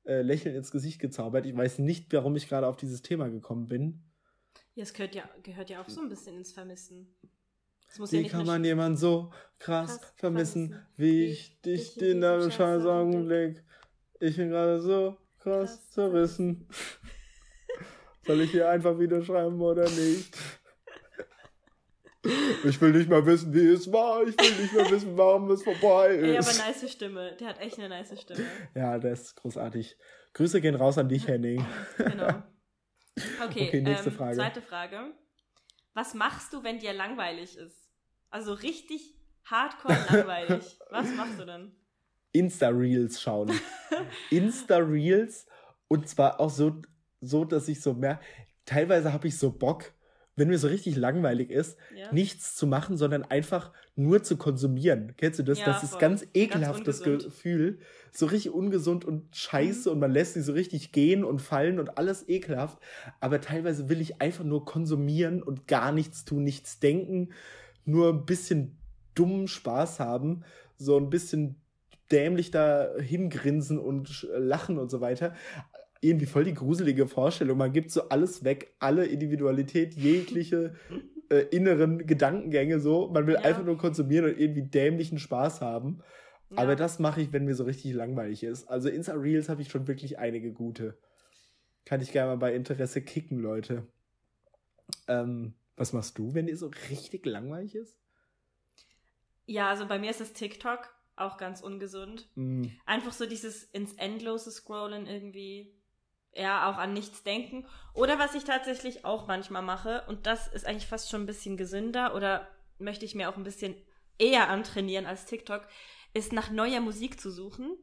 [0.06, 1.46] äh, Lächeln ins Gesicht gezaubert.
[1.46, 4.04] Ich weiß nicht, warum ich gerade auf dieses Thema gekommen bin.
[4.76, 7.16] ja, es gehört ja, gehört ja auch so ein bisschen ins Vermissen.
[7.98, 11.98] Ja Wie nicht kann man jemanden so krass, krass vermissen, vermissen, wie ich wie dich
[11.98, 13.64] ich in in einem diesem scheiß scheiß Augenblick.
[14.20, 16.68] Ich bin gerade so krass Krass zerrissen.
[18.28, 20.38] Soll ich hier einfach wieder schreiben oder nicht?
[22.64, 24.22] Ich will nicht mal wissen, wie es war.
[24.28, 26.60] Ich will nicht mehr wissen, warum es vorbei Ey, aber ist.
[26.60, 27.36] nice Stimme.
[27.40, 28.46] Der hat echt eine nice Stimme.
[28.76, 29.98] Ja, das ist großartig.
[30.34, 31.66] Grüße gehen raus an dich, Henning.
[31.98, 32.44] Genau.
[33.44, 34.36] Okay, Okay, nächste ähm, Frage.
[34.36, 35.14] zweite Frage.
[35.94, 37.90] Was machst du, wenn dir langweilig ist?
[38.30, 39.16] Also richtig
[39.46, 40.80] hardcore langweilig.
[40.90, 41.76] Was machst du denn?
[42.34, 43.52] Insta-Reels schauen.
[44.30, 45.48] Insta-Reels
[45.88, 46.82] und zwar auch so
[47.22, 48.20] so, dass ich so mehr,
[48.66, 49.94] teilweise habe ich so Bock,
[50.42, 52.12] wenn mir so richtig langweilig ist, Ja.
[52.12, 55.14] nichts zu machen, sondern einfach nur zu konsumieren.
[55.18, 55.60] Kennst du das?
[55.60, 56.00] Ja, das ist voll.
[56.00, 57.24] ganz Ganz ekelhaftes ungesund.
[57.26, 57.80] Gefühl.
[58.12, 59.94] So richtig ungesund und scheiße Mhm.
[59.94, 62.80] und man lässt sie so richtig gehen und fallen und alles ekelhaft.
[63.20, 67.30] Aber teilweise will ich einfach nur konsumieren und gar nichts tun, nichts denken,
[67.86, 68.78] nur ein bisschen
[69.16, 70.44] dummen Spaß haben,
[70.78, 71.56] so ein bisschen
[72.12, 75.34] dämlich da hingrinsen und lachen und so weiter.
[76.02, 77.58] Irgendwie voll die gruselige Vorstellung.
[77.58, 80.76] Man gibt so alles weg, alle Individualität, jegliche
[81.30, 83.08] äh, inneren Gedankengänge so.
[83.10, 83.42] Man will Ja.
[83.42, 86.02] einfach nur konsumieren und irgendwie dämlichen Spaß haben.
[86.50, 86.58] Ja.
[86.58, 88.68] Aber das mache ich, wenn mir so richtig langweilig ist.
[88.68, 90.98] Also Insta Reels habe ich schon wirklich einige gute.
[91.86, 93.88] Kann ich gerne mal bei Interesse kicken, Leute.
[95.08, 97.96] Ähm, was machst du, wenn dir so richtig langweilig ist?
[99.46, 102.30] Ja, also bei mir ist das TikTok auch ganz ungesund.
[102.36, 105.74] Mm, Einfach so dieses ins Endlose scrollen irgendwie.
[106.34, 107.66] Ja, auch an nichts denken.
[107.94, 111.58] Oder was ich tatsächlich auch manchmal mache, und das ist eigentlich fast schon ein bisschen
[111.58, 112.48] gesünder oder
[112.80, 113.76] möchte ich mir auch ein bisschen
[114.18, 115.68] eher antrainieren als TikTok,
[116.14, 117.76] ist nach neuer Musik zu suchen.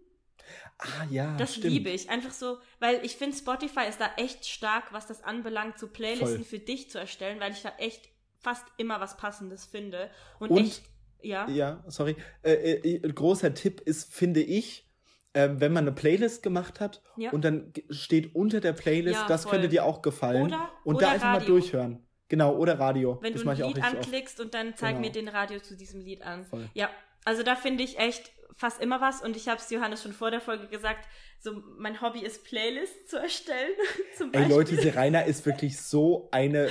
[0.78, 1.72] Ah ja, Das stimmt.
[1.74, 2.08] liebe ich.
[2.08, 6.38] Einfach so, weil ich finde, Spotify ist da echt stark, was das anbelangt, so Playlisten
[6.38, 6.44] Voll.
[6.44, 10.10] für dich zu erstellen, weil ich da echt fast immer was Passendes finde.
[10.38, 10.82] Und, Und- echt,
[11.20, 11.46] ja.
[11.50, 12.16] Ja, sorry.
[12.42, 14.87] Äh, äh, äh, großer Tipp ist, finde ich,
[15.34, 17.30] ähm, wenn man eine Playlist gemacht hat Ja.
[17.30, 19.52] und dann steht unter der Playlist, Ja, das voll.
[19.52, 20.42] könnte dir auch gefallen.
[20.46, 21.48] Oder- und oder da einfach mal Radio.
[21.48, 22.06] durchhören.
[22.28, 23.18] Genau, oder Radio.
[23.22, 24.06] Wenn das du mache ein ich auch Lied richtig oft.
[24.06, 25.00] anklickst und dann zeig Genau.
[25.00, 26.44] mir den Radio zu diesem Lied an.
[26.46, 26.68] Voll.
[26.74, 26.90] Ja,
[27.24, 30.30] also da finde ich echt fast immer was und ich habe es Johannes schon vor
[30.30, 31.06] der Folge gesagt,
[31.40, 33.70] so mein Hobby ist Playlists zu erstellen.
[34.16, 34.56] Zum Ey Beispiel.
[34.56, 36.68] Leute, Serena ist wirklich so eine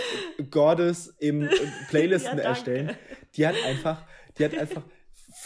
[0.49, 1.47] Goddess im
[1.89, 2.97] Playlisten Ja, erstellen.
[3.35, 4.03] Die hat einfach,
[4.37, 4.83] die hat einfach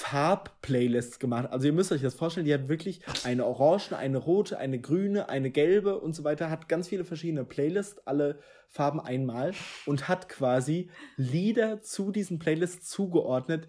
[0.01, 1.49] Farb-Playlists gemacht.
[1.51, 5.29] Also ihr müsst euch das vorstellen, die hat wirklich eine orange, eine rote, eine grüne,
[5.29, 9.53] eine gelbe und so weiter, hat ganz viele verschiedene Playlists, alle Farben einmal
[9.85, 13.67] und hat quasi Lieder zu diesen Playlists zugeordnet,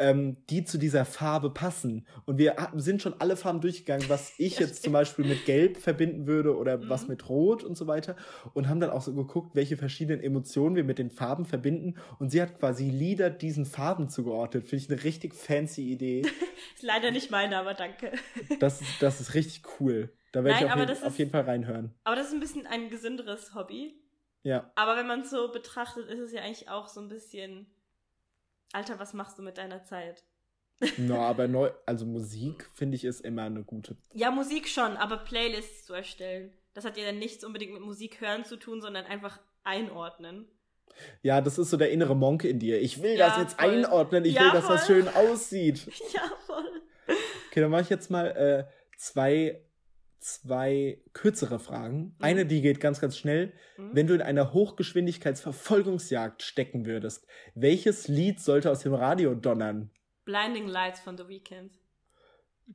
[0.00, 2.06] ähm, die zu dieser Farbe passen.
[2.26, 6.26] Und wir sind schon alle Farben durchgegangen, was ich jetzt zum Beispiel mit Gelb verbinden
[6.26, 6.88] würde oder Mhm.
[6.88, 8.16] was mit Rot und so weiter.
[8.54, 11.96] Und haben dann auch so geguckt, welche verschiedenen Emotionen wir mit den Farben verbinden.
[12.18, 14.66] Und sie hat quasi Lieder diesen Farben zugeordnet.
[14.66, 16.22] Finde ich eine richtig fancy Idee.
[16.74, 18.10] Ist leider nicht meine, aber danke.
[18.58, 20.10] Das ist, das ist richtig cool.
[20.32, 21.94] Da werde ich auf, aber jeden, das auf jeden Fall reinhören.
[22.04, 23.94] Aber das ist ein bisschen ein gesünderes Hobby.
[24.42, 24.70] Ja.
[24.76, 27.66] Aber wenn man es so betrachtet, ist es ja eigentlich auch so ein bisschen,
[28.72, 30.24] Alter, was machst du mit deiner Zeit?
[30.96, 33.96] No, aber neu, also Musik finde ich ist immer eine gute.
[34.14, 38.20] Ja, Musik schon, aber Playlists zu erstellen, das hat ja dann nichts unbedingt mit Musik
[38.20, 40.46] hören zu tun, sondern einfach einordnen.
[41.22, 42.80] Ja, das ist so der innere Monk in dir.
[42.80, 43.70] Ich will Ja, das jetzt voll.
[43.70, 44.24] einordnen.
[44.24, 44.96] Ich Ja, will, dass das voll.
[45.02, 45.86] schön aussieht.
[46.14, 46.82] Ja, voll.
[47.48, 48.64] Okay, dann mache ich jetzt mal äh,
[48.96, 49.60] zwei,
[50.20, 52.14] zwei kürzere Fragen.
[52.20, 53.52] Eine, die geht ganz, ganz schnell.
[53.76, 53.90] Mhm.
[53.92, 59.90] Wenn du in einer Hochgeschwindigkeitsverfolgungsjagd stecken würdest, welches Lied sollte aus dem Radio donnern?
[60.24, 61.72] Blinding Lights von The Weeknd.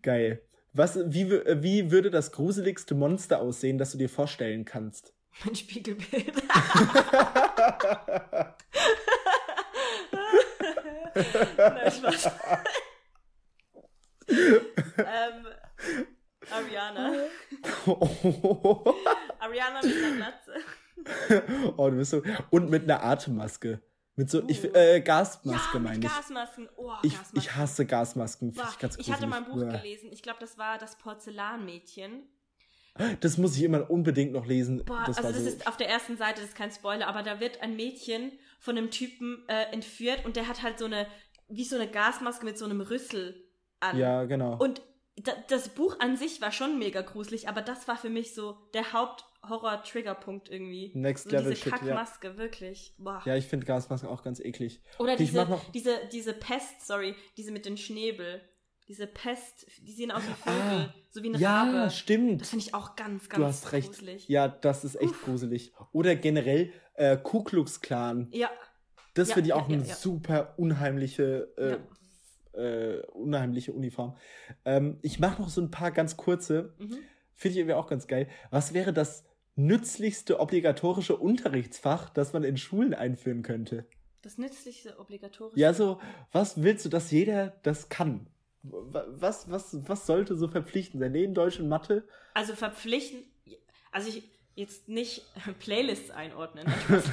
[0.02, 0.42] Geil.
[0.74, 5.14] Was, wie, äh, wie würde das gruseligste Monster aussehen, das du dir vorstellen kannst?
[5.46, 6.34] Mein Spiegelbild.
[11.58, 12.32] Nein, Spaß.
[14.28, 15.48] ähm,
[16.52, 17.14] Ariana.
[19.40, 21.74] Ariana mit einer Glatze.
[21.78, 22.22] oh, du bist so.
[22.50, 23.82] Und mit einer Atemmaske.
[24.16, 24.74] Mit so, ich, Uh.
[24.74, 26.10] äh, Gasmaske ja, meine ich.
[26.12, 26.70] Gasmasken.
[26.78, 27.40] Oh, Ich, Gasmasken.
[27.40, 28.54] ich hasse Gasmasken.
[28.54, 29.82] Boah, ich ganz ich hatte mal ein Buch gruselig.
[29.82, 30.10] gelesen.
[30.14, 32.24] Ich glaube, das war das Porzellanmädchen.
[33.20, 34.86] Das muss ich immer unbedingt noch lesen.
[34.86, 35.48] Boah, das also das so.
[35.50, 38.32] ist auf der ersten Seite, das ist kein Spoiler, aber da wird ein Mädchen
[38.62, 41.06] von einem Typen äh, entführt und der hat halt so eine,
[41.50, 43.44] wie so eine Gasmaske mit so einem Rüssel
[43.82, 43.98] an.
[43.98, 44.56] ja, genau.
[44.58, 44.82] Und
[45.48, 48.92] das Buch an sich war schon mega gruselig, aber das war für mich so der
[48.94, 50.92] Haupt-Horror-Triggerpunkt irgendwie.
[50.94, 51.78] Next so Level diese Shit, ja.
[51.80, 52.94] Kackmaske, wirklich.
[52.98, 53.22] Boah.
[53.26, 54.82] Ja, ich finde Gasmasken auch ganz eklig.
[55.00, 58.42] Oder Okay, diese, diese, diese Pest, sorry, diese mit den Schnäbel.
[58.88, 61.90] Diese Pest, die sehen aus wie Vögel, Ah, so wie eine Ja, Rabe.
[61.90, 62.42] stimmt.
[62.42, 63.88] Das finde ich auch ganz, ganz Du hast recht.
[63.88, 64.28] gruselig.
[64.28, 65.74] Ja, das ist echt gruselig.
[65.92, 68.28] Oder generell äh, Ku Klux Klan.
[68.32, 68.52] Ja,
[69.16, 69.96] Das Ja, finde ich ja, auch ja, eine ja.
[69.96, 71.78] super unheimliche, äh,
[72.58, 74.18] äh, unheimliche Uniform.
[74.66, 76.74] Ähm, ich mache noch so ein paar ganz kurze.
[76.80, 76.98] mhm.
[77.38, 78.28] Finde ich irgendwie auch ganz geil.
[78.50, 79.26] Was wäre das
[79.56, 83.86] nützlichste obligatorische Unterrichtsfach, das man in Schulen einführen könnte?
[84.22, 85.60] das nützlichste obligatorische.
[85.60, 86.00] Ja, so,
[86.32, 88.26] was willst du, dass jeder das kann?
[88.64, 91.12] Wa- Was, was, was sollte so verpflichtend sein?
[91.12, 92.08] Neben Deutsch und Mathe?
[92.34, 93.20] Also verpflichten,
[93.92, 94.24] also ich
[94.56, 95.24] jetzt nicht
[95.60, 96.66] Playlists einordnen.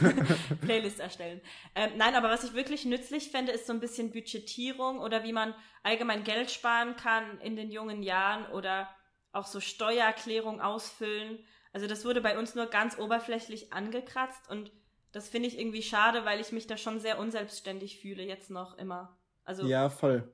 [0.63, 1.41] Playlists erstellen.
[1.75, 5.33] Ähm, nein, aber was ich wirklich nützlich fände, ist so ein bisschen Budgetierung oder wie
[5.33, 8.89] man allgemein Geld sparen kann in den jungen Jahren oder
[9.33, 11.45] auch so Steuererklärung ausfüllen.
[11.73, 14.71] Also das wurde bei uns nur ganz oberflächlich angekratzt und
[15.11, 18.79] das finde ich irgendwie schade, weil ich mich da schon sehr unselbstständig fühle, jetzt noch
[18.79, 19.19] immer.
[19.45, 20.33] Also ja, voll.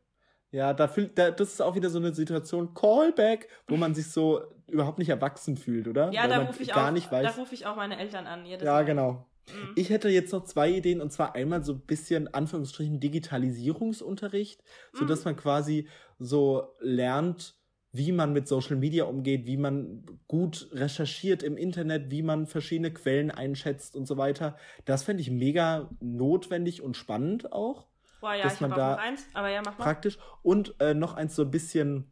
[0.50, 4.10] Ja, da fühlt, da, das ist auch wieder so eine Situation, Callback, wo man sich
[4.10, 6.10] so überhaupt nicht erwachsen fühlt, oder?
[6.12, 7.34] Ja, Weil da rufe ich, gar auch- nicht weiß.
[7.36, 8.46] da ruf ich auch meine Eltern an.
[8.46, 8.84] ja, Mal.
[8.84, 9.26] genau.
[9.50, 9.72] Mhm.
[9.76, 15.04] Ich hätte jetzt noch zwei Ideen und zwar einmal so ein bisschen Anführungsstrichen Digitalisierungsunterricht, so
[15.04, 15.88] dass man quasi
[16.18, 17.54] so lernt,
[17.92, 22.92] wie man mit Social Media umgeht, wie man gut recherchiert im Internet, wie man verschiedene
[22.92, 24.56] Quellen einschätzt und so weiter.
[24.84, 27.86] Das fände ich mega notwendig und spannend auch
[28.20, 29.84] Boah, ja, dass ich man da eins, aber ja, mach mal.
[29.84, 30.18] praktisch.
[30.42, 32.10] Und äh, noch eins so ein bisschen,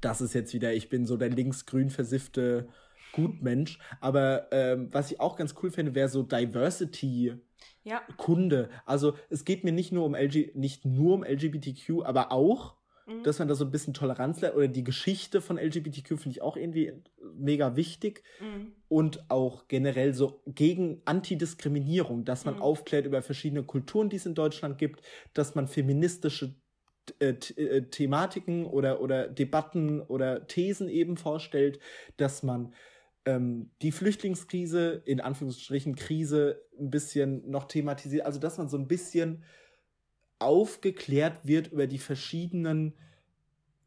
[0.00, 2.68] das ist jetzt wieder, ich bin so der linksgrün versiffte
[3.12, 7.34] Gutmensch, aber ähm, was ich auch ganz cool finde, wäre so Diversity.
[7.82, 8.68] Ja, Kunde.
[8.84, 12.76] Also es geht mir nicht nur um LG, nicht nur um LGBTQ, aber auch,
[13.08, 13.22] mhm.
[13.24, 16.42] dass man da so ein bisschen Toleranz lernt oder die Geschichte von LGBTQ finde ich
[16.42, 16.92] auch irgendwie
[17.34, 18.72] mega wichtig Mhm.
[18.88, 22.62] und auch generell so gegen Antidiskriminierung, dass man Mhm.
[22.62, 25.02] aufklärt über verschiedene Kulturen, die es in Deutschland gibt,
[25.34, 26.54] dass man feministische
[27.20, 31.78] äh, äh, Thematiken oder, oder Debatten oder Thesen eben vorstellt,
[32.18, 32.74] dass man
[33.24, 38.88] ähm, die Flüchtlingskrise, in Anführungsstrichen Krise, ein bisschen noch thematisiert, also dass man so ein
[38.88, 39.42] bisschen
[40.38, 42.94] aufgeklärt wird über die verschiedenen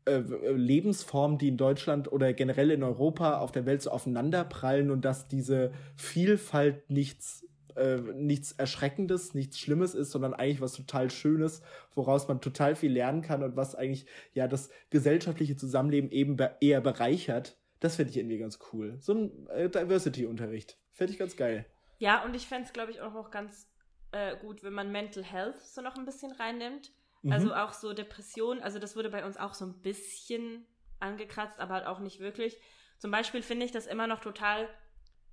[0.05, 5.05] äh, Lebensformen, die in Deutschland oder generell in Europa auf der Welt so aufeinanderprallen und
[5.05, 7.45] dass diese Vielfalt nichts
[7.75, 11.61] äh, nichts Erschreckendes, nichts Schlimmes ist, sondern eigentlich was total Schönes,
[11.93, 16.55] woraus man total viel lernen kann und was eigentlich ja das gesellschaftliche Zusammenleben eben be
[16.59, 17.57] eher bereichert.
[17.79, 18.97] Das finde ich irgendwie ganz cool.
[18.99, 20.77] So ein äh, Diversity-Unterricht.
[20.91, 21.65] Finde ich ganz geil.
[21.99, 23.67] Ja, und ich fände es, glaube ich, auch noch ganz
[24.11, 26.91] äh, gut, wenn man Mental Health so noch ein bisschen reinnimmt.
[27.21, 27.31] Mhm.
[27.31, 30.65] Also auch so Depression, also das wurde bei uns auch so ein bisschen
[30.99, 32.57] angekratzt, aber halt auch nicht wirklich.
[32.97, 34.67] Zum Beispiel finde ich das immer noch total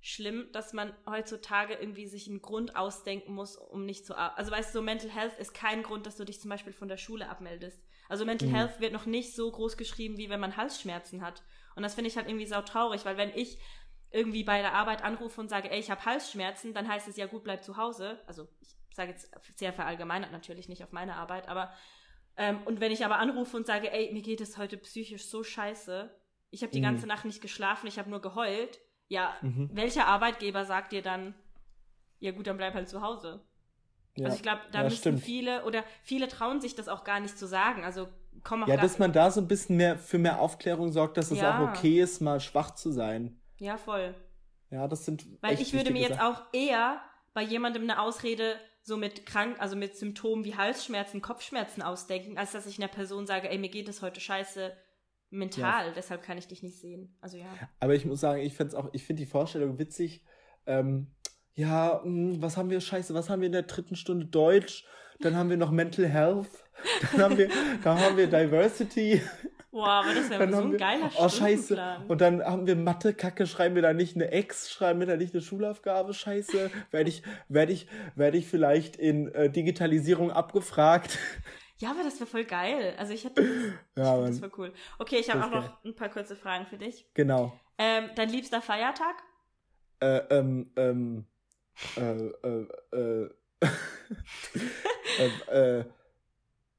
[0.01, 4.49] schlimm, dass man heutzutage irgendwie sich einen Grund ausdenken muss, um nicht zu ar- Also
[4.51, 6.97] weißt du, so Mental Health ist kein Grund, dass du dich zum Beispiel von der
[6.97, 7.83] Schule abmeldest.
[8.07, 8.55] Also Mental Mhm.
[8.55, 11.43] Health wird noch nicht so groß geschrieben, wie wenn man Halsschmerzen hat.
[11.75, 13.59] Und das finde ich halt irgendwie sautraurig, weil wenn ich
[14.11, 17.27] irgendwie bei der Arbeit anrufe und sage, ey, ich habe Halsschmerzen, dann heißt es ja
[17.27, 18.19] gut, bleib zu Hause.
[18.27, 21.71] Also ich sage jetzt sehr verallgemeinert natürlich nicht auf meine Arbeit, aber
[22.37, 25.43] ähm, und wenn ich aber anrufe und sage, ey, mir geht es heute psychisch so
[25.43, 26.09] scheiße,
[26.51, 26.83] ich habe die Mhm.
[26.83, 29.69] ganze Nacht nicht geschlafen, ich habe nur geheult, ja, Mhm.
[29.73, 31.35] welcher Arbeitgeber sagt dir dann,
[32.19, 33.45] ja gut, dann bleib halt zu Hause?
[34.15, 34.25] Ja.
[34.25, 35.21] Also ich glaube, da Ja, müssen stimmt.
[35.21, 37.83] viele oder viele trauen sich das auch gar nicht zu sagen.
[37.85, 38.09] Also
[38.43, 41.31] komm auch Ja, dass man da so ein bisschen mehr für mehr Aufklärung sorgt, dass
[41.31, 41.55] es Ja.
[41.57, 43.38] auch okay ist, mal schwach zu sein.
[43.59, 44.15] Ja voll.
[44.71, 45.25] Ja, das sind.
[45.41, 47.01] Weil ich würde mir jetzt auch eher
[47.33, 52.51] bei jemandem eine Ausrede so mit krank, also mit Symptomen wie Halsschmerzen, Kopfschmerzen ausdenken, als
[52.51, 54.75] dass ich einer Person sage, ey, mir geht es heute scheiße
[55.31, 57.15] mental, deshalb kann ich dich nicht sehen.
[57.21, 57.45] Also ja.
[57.79, 60.23] Aber ich muss sagen, ich finde auch, ich finde die Vorstellung witzig.
[60.65, 61.07] Ähm,
[61.53, 63.13] ja, mh, was haben wir Scheiße?
[63.13, 64.85] Was haben wir in der dritten Stunde Deutsch?
[65.19, 66.49] Dann haben wir noch Mental Health.
[67.11, 67.49] Dann haben wir,
[67.83, 69.21] dann haben wir Diversity.
[69.71, 72.05] Wow, aber das wäre so ein wir, geiler oh Scheiße.
[72.07, 75.15] Und dann haben wir Mathe, Kacke, schreiben wir da nicht eine Ex, schreiben wir da
[75.15, 76.71] nicht eine Schulaufgabe, Scheiße.
[76.89, 81.19] Werde ich, werde ich, werde ich vielleicht in äh, Digitalisierung abgefragt?
[81.77, 82.95] Ja, aber das wäre voll geil.
[82.97, 83.43] Also ich hätte
[83.95, 84.73] das, Ja, ich das voll cool.
[84.97, 87.05] Okay, ich habe auch ist noch ein paar kurze Fragen für dich.
[87.13, 87.53] Genau.
[87.77, 89.15] Ähm, dein liebster Feiertag?
[90.01, 91.25] Äh, ähm, ähm,
[91.95, 93.29] äh, äh, äh,
[95.51, 95.85] äh, äh,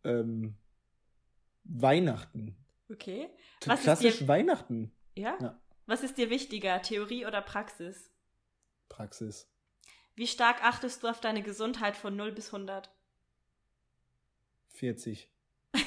[0.05, 0.57] ähm,
[1.65, 2.60] Weihnachten.
[2.91, 3.29] Okay.
[3.67, 4.93] Was ist Klassisch dir- Weihnachten.
[5.17, 5.37] Ja?
[5.41, 5.61] Ja.
[5.87, 8.11] Was ist dir wichtiger, Theorie oder Praxis?
[8.89, 9.49] Praxis.
[10.17, 12.91] Wie stark achtest du auf deine Gesundheit von 0 bis 100?
[14.71, 15.31] 40.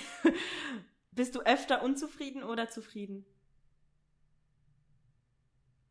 [1.12, 3.26] Bist du öfter unzufrieden oder zufrieden?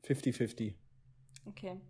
[0.04, 0.74] 50-50.
[1.46, 1.80] Okay.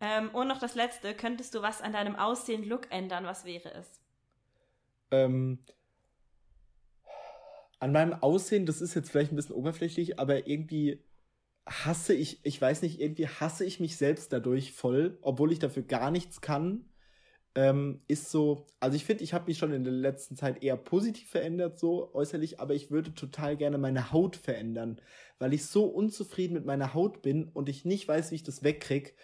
[0.00, 1.14] Ähm, und noch das letzte.
[1.14, 3.24] Könntest du was an deinem Aussehen, Look ändern?
[3.24, 4.00] Was wäre es?
[5.10, 5.64] Ähm,
[7.78, 11.04] an meinem Aussehen, das ist jetzt vielleicht ein bisschen oberflächlich, aber irgendwie
[11.66, 15.82] hasse ich, ich weiß nicht, irgendwie hasse ich mich selbst dadurch voll, obwohl ich dafür
[15.82, 16.88] gar nichts kann.
[17.54, 20.76] Ähm, ist so, also ich finde, ich habe mich schon in der letzten Zeit eher
[20.76, 25.00] positiv verändert, so äußerlich, aber ich würde total gerne meine Haut verändern,
[25.38, 28.62] weil ich so unzufrieden mit meiner Haut bin und ich nicht weiß, wie ich das
[28.62, 29.14] wegkrieg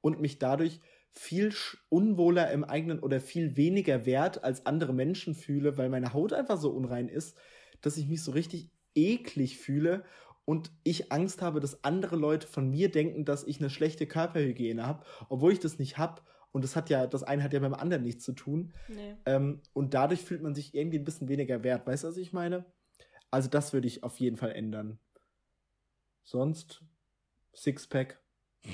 [0.00, 0.80] und mich dadurch
[1.10, 1.52] viel
[1.88, 6.60] unwohler im eigenen oder viel weniger wert als andere Menschen fühle, weil meine Haut einfach
[6.60, 7.36] so unrein ist,
[7.80, 10.04] dass ich mich so richtig eklig fühle
[10.44, 14.86] und ich Angst habe, dass andere Leute von mir denken, dass ich eine schlechte Körperhygiene
[14.86, 16.22] habe, obwohl ich das nicht habe.
[16.52, 18.72] Und das hat ja, das eine hat ja beim anderen nichts zu tun.
[18.88, 19.14] Nee.
[19.26, 21.86] Ähm, und dadurch fühlt man sich irgendwie ein bisschen weniger wert.
[21.86, 22.64] Weißt du, was ich meine?
[23.30, 24.98] Also das würde ich auf jeden Fall ändern.
[26.24, 26.82] Sonst
[27.54, 28.20] Sixpack.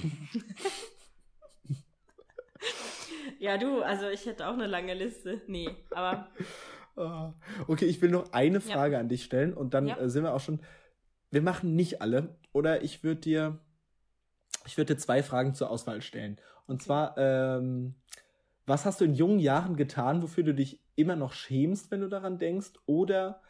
[3.39, 5.43] Ja, du, also ich hätte auch eine lange Liste.
[5.47, 6.29] Nee, aber
[7.67, 9.99] Okay, ich will noch eine Frage an dich stellen und dann Ja.
[9.99, 10.61] äh, sind wir auch schon.
[11.31, 12.39] Wir machen nicht alle.
[12.53, 13.59] Oder ich würde dir,
[14.65, 16.39] ich würde dir zwei Fragen zur Auswahl stellen.
[16.67, 17.97] Und zwar, ähm,
[18.65, 22.09] was hast du in jungen Jahren getan, wofür du dich immer noch schämst, wenn du
[22.09, 22.73] daran denkst?
[22.87, 23.43] Oder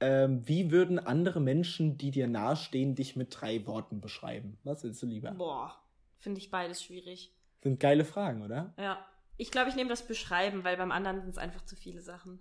[0.00, 4.58] ähm, wie würden andere Menschen, die dir nahestehen, dich mit drei Worten beschreiben?
[4.64, 5.30] Was willst du lieber?
[5.32, 5.72] boah,
[6.18, 7.32] finde ich beides schwierig.
[7.62, 8.74] Sind geile Fragen, oder?
[8.76, 9.06] Ja.
[9.38, 12.38] Ich glaube, ich nehme das Beschreiben, weil beim anderen sind es einfach zu viele Sachen.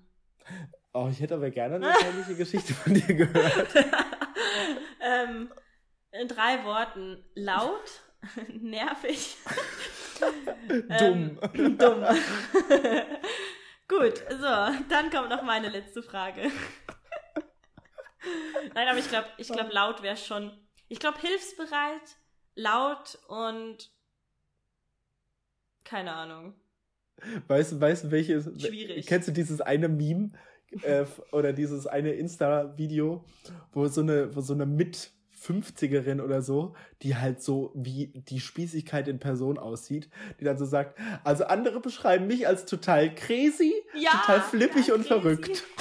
[0.93, 3.75] Oh, ich hätte aber gerne eine peinliche Geschichte von dir gehört.
[4.99, 5.51] ähm,
[6.11, 7.23] in drei Worten.
[7.33, 8.01] Laut,
[8.49, 9.37] nervig,
[10.19, 11.39] Dumm.
[11.53, 12.05] Ähm, dumm.
[13.87, 16.51] Gut, so, dann kommt noch meine letzte Frage.
[18.73, 20.51] Nein, aber ich glaube, ich glaub, laut wäre schon.
[20.87, 22.17] Ich glaube, hilfsbereit,
[22.55, 23.91] laut und.
[25.83, 26.53] Keine Ahnung.
[27.47, 28.45] Weißt du, weißt welches?
[28.61, 29.05] Schwierig.
[29.05, 30.31] Kennst du dieses eine Meme
[30.83, 33.23] äh, oder dieses eine Insta-Video,
[33.73, 35.11] wo so eine, wo so eine mit
[35.41, 40.09] 50erin oder so, die halt so wie die Spießigkeit in Person aussieht,
[40.39, 44.93] die dann so sagt, also andere beschreiben mich als total crazy, Ja, total flippig ja,
[44.93, 45.19] und crazy.
[45.21, 45.63] verrückt.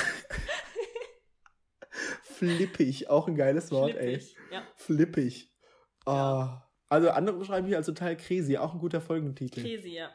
[2.22, 4.18] Flippig, auch ein geiles Wort, ey.
[4.18, 4.62] Flippig, Ja.
[4.76, 5.50] Flippig.
[6.06, 6.66] Ja.
[6.88, 9.60] Also andere beschreiben mich als total crazy, auch ein guter Folgentitel.
[9.60, 10.10] Crazy, ja.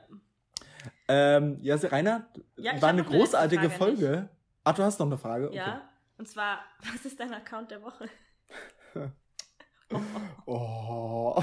[1.08, 2.28] Ähm, ja, Rainer,
[2.58, 4.30] Ja, war eine eine großartige Frage Folge.
[4.64, 5.48] Ach, du hast noch eine Frage?
[5.48, 5.58] Okay.
[5.58, 5.90] Ja.
[6.18, 6.60] Und zwar,
[6.94, 8.10] was ist dein Account der Woche?
[10.48, 11.42] Oh.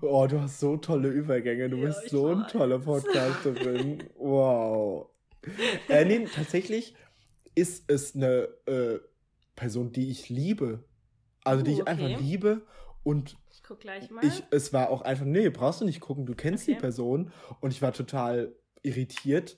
[0.00, 1.68] oh, du hast so tolle Übergänge.
[1.68, 4.02] Du Ja, bist so ein toller Podcasterin.
[4.16, 5.10] wow.
[5.88, 6.94] Äh, nee, tatsächlich
[7.54, 8.98] ist es eine äh,
[9.56, 10.84] Person, die ich liebe.
[11.44, 12.16] Also die Uh, ich einfach okay.
[12.18, 12.62] liebe
[13.02, 13.36] und
[13.66, 14.24] guck gleich mal.
[14.24, 16.80] ich, es war auch einfach, nee, brauchst du nicht gucken, du kennst die Okay.
[16.80, 19.56] Person und ich war total irritiert,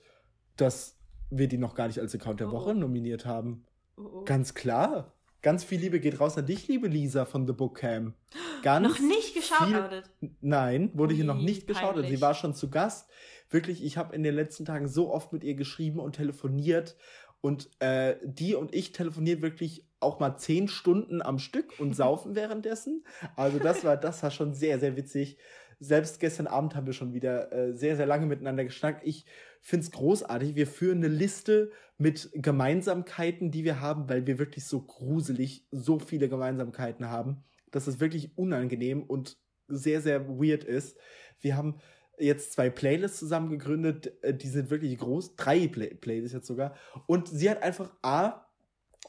[0.57, 0.96] dass
[1.30, 2.74] wir die noch gar nicht als Account der Oh, Woche oh.
[2.74, 3.64] nominiert haben.
[3.96, 4.24] Oh, oh.
[4.24, 5.12] Ganz klar.
[5.42, 8.14] Ganz viel Liebe geht raus an dich, liebe Lisa von The Book Cam.
[8.62, 10.02] Ganz Noch nicht geschaut, viel-.
[10.40, 11.96] Nein, wurde hier noch nicht geschaut.
[11.96, 13.09] Und sie war schon zu Gast.
[13.50, 16.96] Wirklich, ich habe in den letzten Tagen so oft mit ihr geschrieben und telefoniert.
[17.42, 22.34] Und äh, die und ich telefonieren wirklich auch mal zehn Stunden am Stück und saufen
[22.34, 23.05] währenddessen.
[23.36, 25.38] Also das war, das war schon sehr, sehr witzig.
[25.78, 29.07] Selbst gestern Abend haben wir schon wieder äh, sehr, sehr lange miteinander geschnackt.
[29.07, 29.26] Ich
[29.61, 30.55] finde es großartig.
[30.55, 35.99] Wir führen eine Liste mit Gemeinsamkeiten, die wir haben, weil wir wirklich so gruselig so
[35.99, 39.38] viele Gemeinsamkeiten haben, dass es wirklich unangenehm und
[39.68, 40.97] sehr, sehr weird ist.
[41.40, 41.78] Wir haben
[42.18, 46.74] jetzt zwei Playlists zusammen gegründet, äh, die sind wirklich groß, drei Play Playlists jetzt sogar.
[47.07, 48.45] Und sie hat einfach A,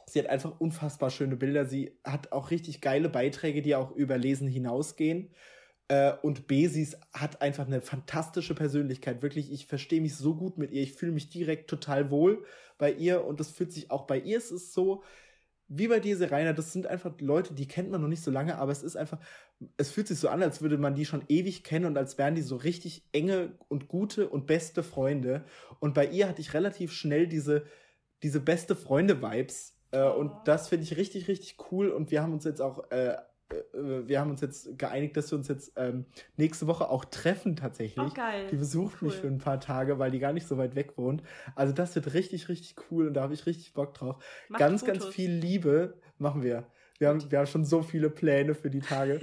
[0.09, 4.17] sie hat einfach unfassbar schöne Bilder, sie hat auch richtig geile Beiträge, die auch über
[4.17, 5.31] Lesen hinausgehen.
[5.89, 9.21] Äh, und B, sie ist- hat einfach eine fantastische Persönlichkeit.
[9.21, 10.81] Wirklich, ich verstehe mich so gut mit ihr.
[10.81, 12.45] Ich fühle mich direkt total wohl
[12.77, 14.37] bei ihr und das fühlt sich auch bei ihr.
[14.37, 15.03] Es ist so,
[15.69, 18.57] wie bei dir, Rainer, das sind einfach Leute, die kennt man noch nicht so lange,
[18.57, 19.19] aber es ist einfach,
[19.75, 22.35] es fühlt sich so an, als würde man die schon ewig kennen und als wären
[22.35, 25.43] die so richtig enge und gute und beste Freunde.
[25.79, 27.65] Und bei ihr hatte ich relativ schnell diese,
[28.23, 29.76] diese beste Freunde-Vibes.
[29.91, 30.19] Äh, Oh.
[30.19, 31.89] Und das finde ich richtig, richtig cool.
[31.89, 33.15] Und wir haben uns jetzt auch, äh, äh,
[34.07, 38.05] wir haben uns jetzt geeinigt, dass wir uns jetzt ähm, nächste Woche auch treffen tatsächlich.
[38.05, 38.47] Oh, geil.
[38.51, 39.19] Die besucht mich Cool.
[39.21, 41.23] für ein paar Tage, weil die gar nicht so weit weg wohnt.
[41.55, 44.17] Also das wird richtig, richtig cool und da habe ich richtig Bock drauf.
[44.49, 44.99] Macht ganz, Fotos.
[45.03, 46.65] ganz viel Liebe machen wir.
[46.99, 49.21] Wir haben, wir haben schon so viele Pläne für die Tage.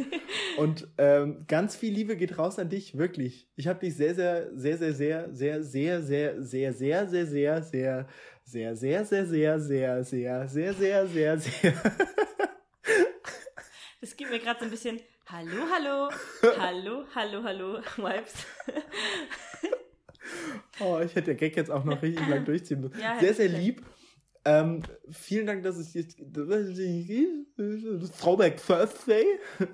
[0.58, 3.48] und ähm, ganz viel Liebe geht raus an dich, wirklich.
[3.56, 7.26] Ich habe dich sehr, sehr, sehr, sehr, sehr, sehr, sehr, sehr, sehr, sehr, sehr, sehr,
[7.26, 8.06] sehr, sehr,
[8.44, 11.72] sehr, sehr, sehr, sehr, sehr, sehr, sehr, sehr, sehr.
[14.00, 16.10] Das gibt mir gerade so ein bisschen Hallo, hallo,
[16.58, 18.46] hallo, hallo, hallo, Vibes.
[20.80, 23.00] Oh, ich hätte der Gag jetzt auch noch richtig lang durchziehen müssen.
[23.00, 23.82] Ja, sehr, sehr lieb.
[24.44, 26.18] Ähm, vielen Dank, dass ich jetzt.
[28.18, 29.24] Throwback Thursday.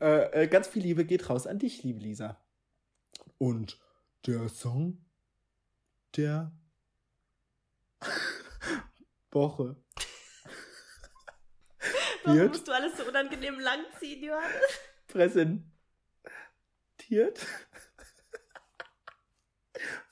[0.00, 2.40] äh, äh, ganz viel Liebe geht raus an dich, liebe Lisa.
[3.38, 3.80] Und
[4.26, 5.05] der Song
[6.16, 6.52] der
[9.30, 9.76] Woche.
[12.24, 14.80] Warum Wird musst du alles so unangenehm lang ziehen, Johannes?
[15.06, 15.64] präsentiert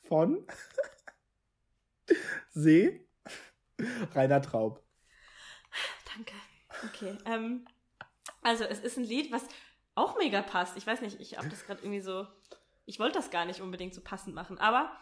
[0.05, 0.47] von
[2.51, 3.07] See
[4.15, 4.83] Rainer Traub.
[6.15, 6.35] Danke.
[6.85, 7.19] Okay.
[7.27, 7.67] Ähm,
[8.43, 9.45] also, es ist ein Lied, was
[9.95, 10.77] auch mega passt.
[10.77, 12.27] Ich weiß nicht, ich habe das gerade irgendwie so.
[12.87, 14.97] Ich wollte das gar nicht unbedingt so passend machen, aber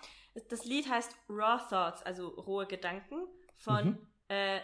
[0.48, 3.26] das Lied heißt Raw Thoughts, also rohe Gedanken
[3.56, 4.06] von Mhm.
[4.28, 4.60] äh,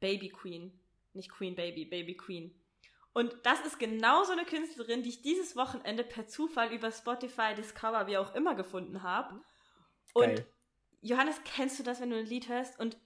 [0.00, 0.78] Baby Queen.
[1.14, 2.54] Nicht Queen Baby, Baby Queen.
[3.14, 7.54] Und das ist genau so eine Künstlerin, die ich dieses Wochenende per Zufall über Spotify,
[7.56, 9.40] Discover, wie auch immer gefunden habe.
[10.12, 10.46] Und Geil.
[11.00, 12.98] Johannes, kennst du das, wenn du ein Lied hörst und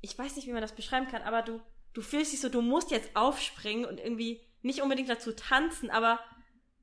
[0.00, 1.60] ich weiß nicht, wie man das beschreiben kann, aber du,
[1.92, 6.20] du fühlst dich so, du musst jetzt aufspringen und irgendwie nicht unbedingt dazu tanzen, aber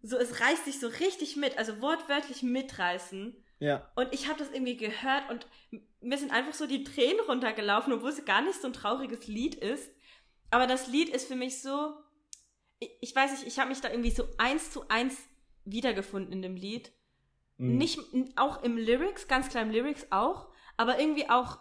[0.02, 3.43] so, es reißt dich so richtig mit, also wortwörtlich mitreißen.
[3.64, 3.90] Ja.
[3.96, 5.48] Und ich habe das irgendwie gehört und
[6.02, 9.56] mir sind einfach so die Tränen runtergelaufen, obwohl es gar nicht so ein trauriges Lied
[9.56, 9.90] ist.
[10.52, 11.94] Aber das Lied ist für mich so,
[12.80, 15.18] ich, ich weiß nicht, ich habe mich da irgendwie so eins zu eins
[15.64, 16.92] wiedergefunden in dem Lied.
[17.58, 17.78] Mhm.
[17.78, 18.00] Nicht
[18.36, 21.58] auch im Lyrics, ganz klar im Lyrics auch, aber irgendwie auch,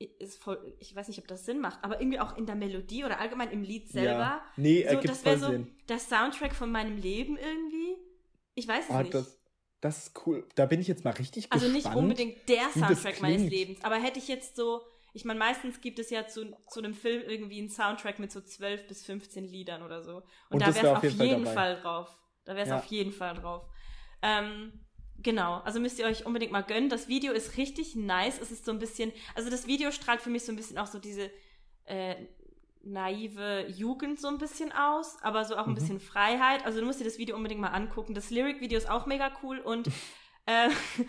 [0.00, 3.04] ist voll, ich weiß nicht, ob das Sinn macht, aber irgendwie auch in der Melodie
[3.04, 4.10] oder allgemein im Lied selber.
[4.18, 4.44] Ja.
[4.56, 5.72] Nee, so, das wäre so Sinn.
[5.88, 7.96] der Soundtrack von meinem Leben irgendwie.
[8.56, 9.14] Ich weiß es Ah, nicht.
[9.14, 9.37] das,
[9.80, 10.46] das ist cool.
[10.54, 11.84] Da bin ich jetzt mal richtig also gespannt.
[11.94, 13.50] nicht unbedingt der Soundtrack meines.
[13.50, 16.94] Lebens, aber hätte ich jetzt so, ich meine, meistens gibt es ja zu, zu einem
[16.94, 20.16] Film irgendwie einen Soundtrack mit so 12 bis 15 Liedern oder so.
[20.16, 21.54] Und, Und da wäre wär es auf auf jeden Fall jeden dabei.
[21.54, 22.08] Fall drauf.
[22.44, 22.78] Da wäre es Ja.
[22.78, 23.64] auf jeden Fall drauf.
[24.22, 24.72] Ähm,
[25.18, 26.88] genau, also müsst ihr euch unbedingt mal gönnen.
[26.88, 28.40] Das Video ist richtig nice.
[28.40, 30.86] Es ist so ein bisschen, also das Video strahlt für mich so ein bisschen auch
[30.86, 31.30] so diese
[31.84, 32.16] äh,
[32.82, 35.74] naive Jugend so ein bisschen aus, aber so auch ein Mhm.
[35.74, 36.64] bisschen Freiheit.
[36.64, 38.14] Also du musst dir das Video unbedingt mal angucken.
[38.14, 39.88] Das Lyric-Video ist auch mega cool und
[40.46, 40.68] äh,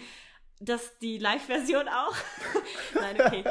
[0.60, 2.14] das die Live-Version auch.
[2.94, 3.44] Nein, okay.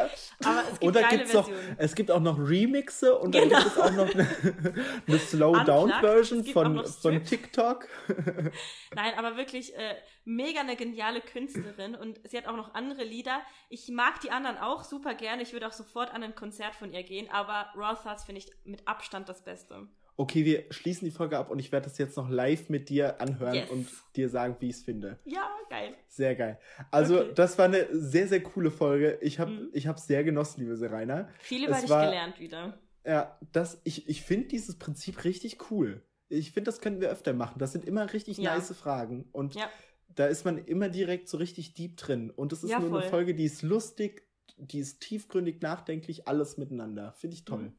[0.45, 1.77] Aber es gibt Oder geile gibt's noch, Versionen.
[1.79, 3.49] es gibt auch noch Remixe und Genau.
[3.49, 7.25] dann gibt es auch noch eine, eine Slow-Down-Version von, noch von.
[7.25, 7.89] TikTok.
[8.95, 13.41] Nein, aber wirklich äh, mega eine geniale Künstlerin und sie hat auch noch andere Lieder.
[13.71, 15.43] Ich mag die anderen auch super gerne.
[15.43, 18.51] Ich würde auch sofort an ein Konzert von ihr gehen, aber Raw Thoughts finde ich
[18.65, 19.89] mit Abstand das Beste.
[20.21, 23.21] Okay, wir schließen die Folge ab und ich werde das jetzt noch live mit dir
[23.21, 23.71] anhören Yes.
[23.71, 25.21] und dir sagen, wie ich es finde.
[25.25, 25.95] Ja, geil.
[26.09, 26.59] Sehr geil.
[26.91, 27.33] Also, Okay.
[27.37, 29.17] das war eine sehr, sehr coole Folge.
[29.23, 29.69] Ich habe Mhm.
[29.73, 31.29] ich hab sehr genossen, liebe Serena.
[31.39, 32.81] Viel über Es dich war- gelernt wieder.
[33.07, 36.03] Ja, das, ich, ich finde dieses Prinzip richtig cool.
[36.29, 37.61] Ich finde, das könnten wir öfter machen.
[37.61, 38.57] Das sind immer richtig Ja.
[38.57, 39.29] nice Fragen.
[39.31, 39.71] Und Ja.
[40.09, 42.31] da ist man immer direkt so richtig deep drin.
[42.31, 43.09] Und es ist Ja, nur eine voll.
[43.11, 44.25] Folge, die ist lustig,
[44.57, 47.13] die ist tiefgründig, nachdenklich, alles miteinander.
[47.13, 47.59] Finde ich toll.
[47.63, 47.73] Mhm.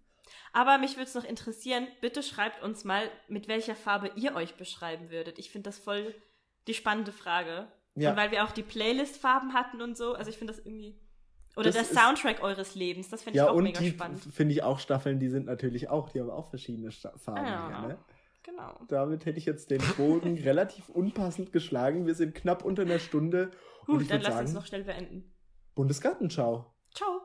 [0.53, 4.55] Aber mich würde es noch interessieren, bitte schreibt uns mal, mit welcher Farbe ihr euch
[4.55, 5.37] beschreiben würdet.
[5.39, 6.15] Ich finde das voll
[6.67, 7.67] die spannende Frage.
[7.95, 8.11] Ja.
[8.11, 10.99] Und weil wir auch die Playlist-Farben hatten und so, also ich finde das irgendwie.
[11.55, 13.89] Oder Das der ist- Soundtrack eures Lebens, das finde ich Ja, auch und mega die
[13.89, 14.23] spannend.
[14.33, 17.67] finde ich auch Staffeln, die sind natürlich auch, die haben auch verschiedene Sta Farben Ja.
[17.81, 17.97] hier, ne?
[18.43, 18.79] Genau.
[18.87, 22.07] Damit hätte ich jetzt den Bogen relativ unpassend geschlagen.
[22.07, 23.51] Wir sind knapp unter einer Stunde.
[23.85, 25.31] Und Gut, ich dann würde lasst uns noch schnell beenden.
[25.75, 26.65] Bundesgartenschau.
[26.93, 27.21] Ciao.